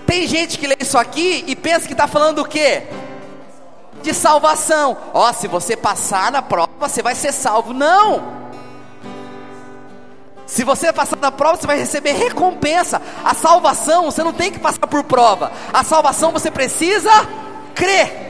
[0.07, 2.83] Tem gente que lê isso aqui e pensa que está falando do quê?
[4.03, 4.99] De salvação.
[5.15, 7.73] Ó, oh, se você passar na prova, você vai ser salvo.
[7.73, 8.37] Não!
[10.47, 13.01] Se você passar na prova, você vai receber recompensa.
[13.25, 15.53] A salvação, você não tem que passar por prova.
[15.73, 17.11] A salvação você precisa
[17.75, 18.29] crer.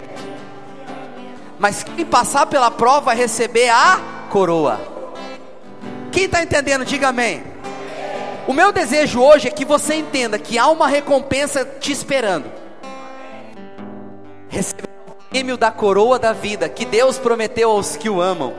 [1.59, 4.01] Mas quem passar pela prova vai receber a
[4.31, 4.81] coroa.
[6.13, 7.43] Quem está entendendo, diga amém.
[8.47, 12.51] O meu desejo hoje é que você entenda que há uma recompensa te esperando.
[14.49, 18.55] Receber o prêmio da coroa da vida que Deus prometeu aos que o amam.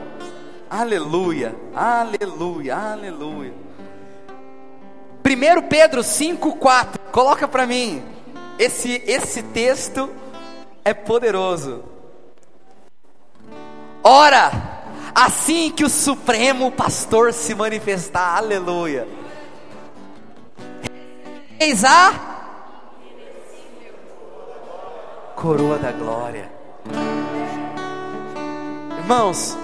[0.69, 3.53] Aleluia, aleluia, aleluia.
[5.25, 8.03] 1 Pedro 5,4, coloca para mim.
[8.59, 10.09] Esse, esse texto
[10.85, 11.83] é poderoso.
[14.03, 14.51] Ora,
[15.13, 19.07] assim que o Supremo Pastor se manifestar, aleluia.
[21.59, 22.13] Eis a
[25.35, 26.51] coroa da glória.
[28.97, 29.57] Irmãos,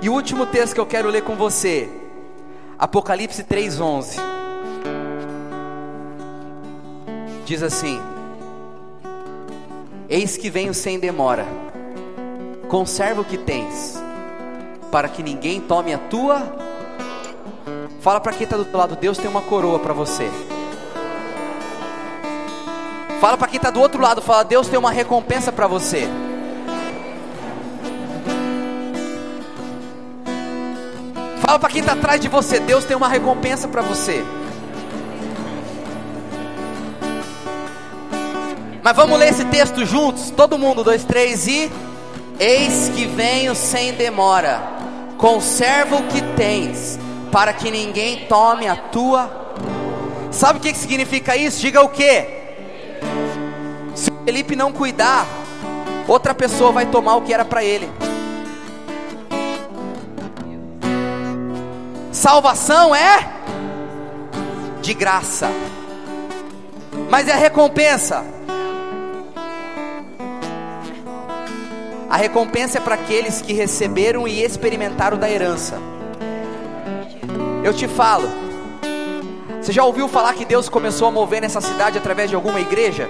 [0.00, 1.88] e o último texto que eu quero ler com você,
[2.78, 4.18] Apocalipse 3:11.
[7.44, 8.00] Diz assim:
[10.08, 11.46] Eis que venho sem demora.
[12.68, 14.02] Conserva o que tens,
[14.92, 16.42] para que ninguém tome a tua.
[18.02, 20.30] Fala para quem está do teu lado, Deus tem uma coroa para você.
[23.20, 26.06] Fala para quem está do outro lado, fala, Deus tem uma recompensa para você.
[31.40, 34.22] Fala para quem está atrás de você: Deus tem uma recompensa para você.
[38.82, 41.70] Mas vamos ler esse texto juntos, todo mundo, dois, três e.
[42.38, 44.62] Eis que venho sem demora,
[45.16, 46.96] conserva o que tens,
[47.32, 49.56] para que ninguém tome a tua.
[50.30, 51.60] Sabe o que significa isso?
[51.60, 52.26] Diga o que?
[53.92, 55.26] Se o Felipe não cuidar,
[56.06, 57.90] outra pessoa vai tomar o que era para ele.
[62.12, 63.28] Salvação é
[64.80, 65.50] de graça,
[67.10, 68.37] mas é recompensa.
[72.08, 75.78] A recompensa é para aqueles que receberam e experimentaram da herança.
[77.62, 78.28] Eu te falo,
[79.60, 83.08] você já ouviu falar que Deus começou a mover nessa cidade através de alguma igreja?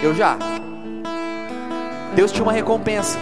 [0.00, 0.38] Eu já.
[2.14, 3.18] Deus tinha uma recompensa.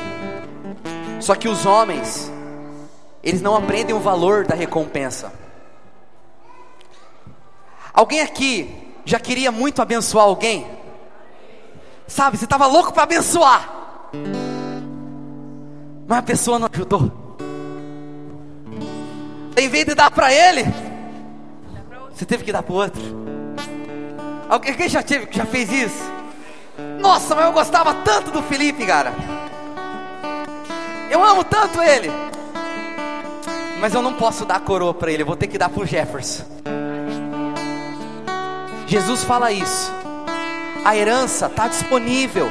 [1.19, 2.31] Só que os homens
[3.23, 5.33] eles não aprendem o valor da recompensa.
[7.93, 10.76] Alguém aqui já queria muito abençoar alguém?
[12.07, 13.69] Sabe, você estava louco para abençoar,
[16.07, 17.11] mas a pessoa não ajudou.
[19.57, 20.65] Em vez de dar para ele,
[22.13, 23.03] você teve que dar para o outro.
[24.49, 26.13] Alguém já, teve, já fez isso?
[27.01, 29.13] Nossa, mas eu gostava tanto do Felipe, cara.
[31.11, 32.11] Eu amo tanto ele
[33.79, 35.87] mas eu não posso dar coroa para ele, eu vou ter que dar para o
[35.87, 36.45] Jefferson.
[38.87, 39.93] Jesus fala isso.
[40.87, 42.49] A herança está disponível,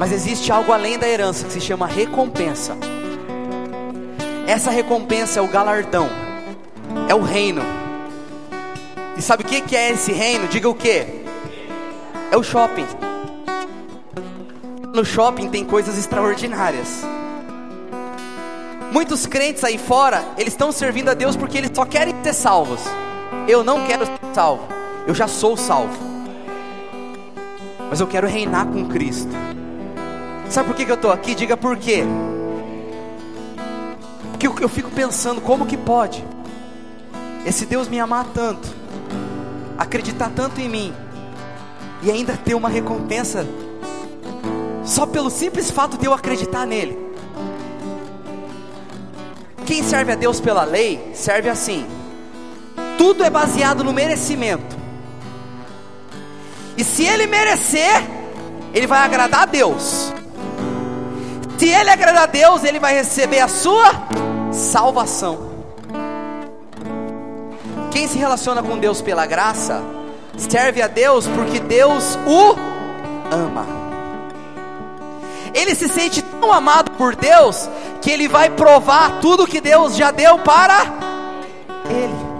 [0.00, 2.76] mas existe algo além da herança que se chama recompensa.
[4.48, 6.10] Essa recompensa é o galardão,
[7.08, 7.62] é o reino.
[9.16, 10.48] E sabe o que é esse reino?
[10.48, 11.06] Diga o que?
[12.32, 12.86] É o shopping.
[14.92, 17.04] No shopping tem coisas extraordinárias.
[18.90, 22.80] Muitos crentes aí fora, eles estão servindo a Deus porque eles só querem ser salvos.
[23.46, 24.66] Eu não quero ser salvo,
[25.06, 26.19] eu já sou salvo.
[27.90, 29.32] Mas eu quero reinar com Cristo.
[30.48, 31.34] Sabe por que, que eu estou aqui?
[31.34, 32.04] Diga por quê.
[34.30, 36.24] Porque eu, eu fico pensando como que pode.
[37.44, 38.68] esse Deus me amar tanto,
[39.76, 40.94] acreditar tanto em mim,
[42.02, 43.46] e ainda ter uma recompensa,
[44.84, 46.98] só pelo simples fato de eu acreditar nele.
[49.66, 51.86] Quem serve a Deus pela lei, serve assim:
[52.96, 54.76] tudo é baseado no merecimento,
[56.80, 58.02] e se ele merecer,
[58.72, 60.14] ele vai agradar a Deus.
[61.58, 63.92] Se ele agradar a Deus, ele vai receber a sua
[64.50, 65.50] salvação.
[67.90, 69.82] Quem se relaciona com Deus pela graça,
[70.38, 72.56] serve a Deus porque Deus o
[73.30, 73.66] ama.
[75.52, 77.68] Ele se sente tão amado por Deus
[78.00, 80.86] que ele vai provar tudo que Deus já deu para
[81.90, 82.30] ele.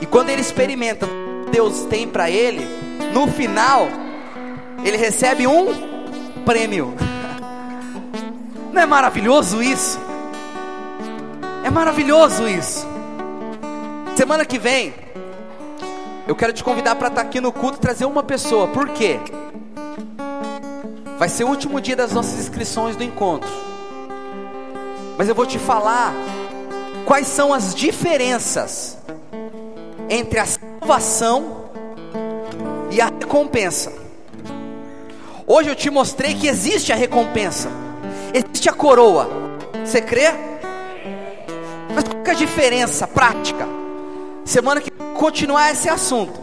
[0.00, 1.21] E quando ele experimenta
[1.52, 2.66] Deus tem para ele,
[3.12, 3.86] no final
[4.82, 5.66] ele recebe um
[6.46, 6.94] prêmio.
[8.72, 10.00] Não é maravilhoso isso?
[11.62, 12.88] É maravilhoso isso.
[14.16, 14.94] Semana que vem,
[16.26, 18.66] eu quero te convidar para estar aqui no culto e trazer uma pessoa.
[18.68, 19.20] Por quê?
[21.18, 23.50] Vai ser o último dia das nossas inscrições do encontro.
[25.18, 26.14] Mas eu vou te falar
[27.04, 28.98] quais são as diferenças
[30.12, 31.70] entre a salvação
[32.90, 33.90] e a recompensa.
[35.46, 37.70] Hoje eu te mostrei que existe a recompensa,
[38.34, 39.30] existe a coroa.
[39.82, 40.28] Você crê?
[41.94, 43.66] Mas qual é a diferença prática?
[44.44, 46.38] Semana que continuar esse assunto.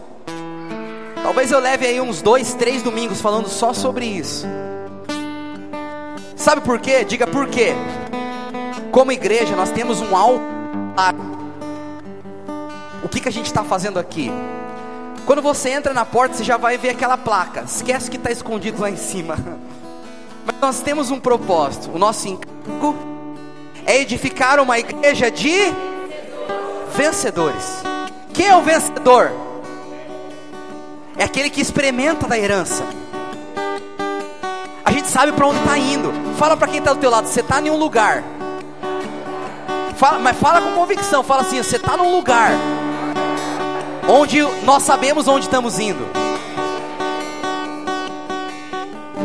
[1.22, 4.48] Talvez eu leve aí uns dois, três domingos falando só sobre isso.
[6.34, 7.04] Sabe por quê?
[7.04, 7.72] Diga por quê.
[8.90, 10.42] Como igreja, nós temos um alvo
[13.02, 14.30] O que, que a gente está fazendo aqui?
[15.24, 17.62] Quando você entra na porta, você já vai ver aquela placa.
[17.62, 19.36] Esquece que está escondido lá em cima.
[20.44, 21.90] Mas nós temos um propósito.
[21.94, 22.96] O nosso encargo
[23.86, 25.54] é edificar uma igreja de
[26.94, 27.82] vencedores.
[28.32, 29.30] Quem é o vencedor?
[31.16, 32.84] É aquele que experimenta da herança.
[34.84, 36.12] A gente sabe para onde está indo.
[36.36, 37.28] Fala para quem está do teu lado.
[37.28, 38.22] Você está em um lugar.
[39.96, 41.22] Fala, mas fala com convicção.
[41.22, 42.52] Fala assim: você está num lugar
[44.10, 46.04] onde nós sabemos onde estamos indo.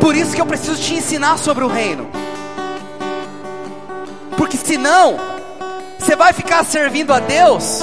[0.00, 2.08] Por isso que eu preciso te ensinar sobre o reino.
[4.36, 5.18] Porque senão,
[5.98, 7.80] você vai ficar servindo a Deus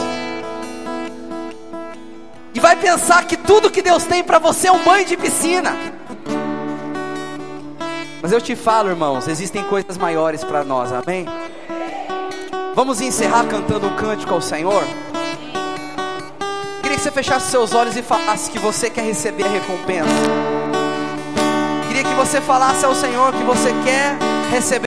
[2.54, 5.76] e vai pensar que tudo que Deus tem para você é um banho de piscina.
[8.22, 11.26] Mas eu te falo, irmãos, existem coisas maiores para nós, amém?
[12.74, 14.82] Vamos encerrar cantando um cântico ao Senhor
[17.04, 20.10] você fechasse seus olhos e falasse que você quer receber a recompensa.
[21.86, 24.18] Queria que você falasse ao Senhor que você quer
[24.49, 24.80] receber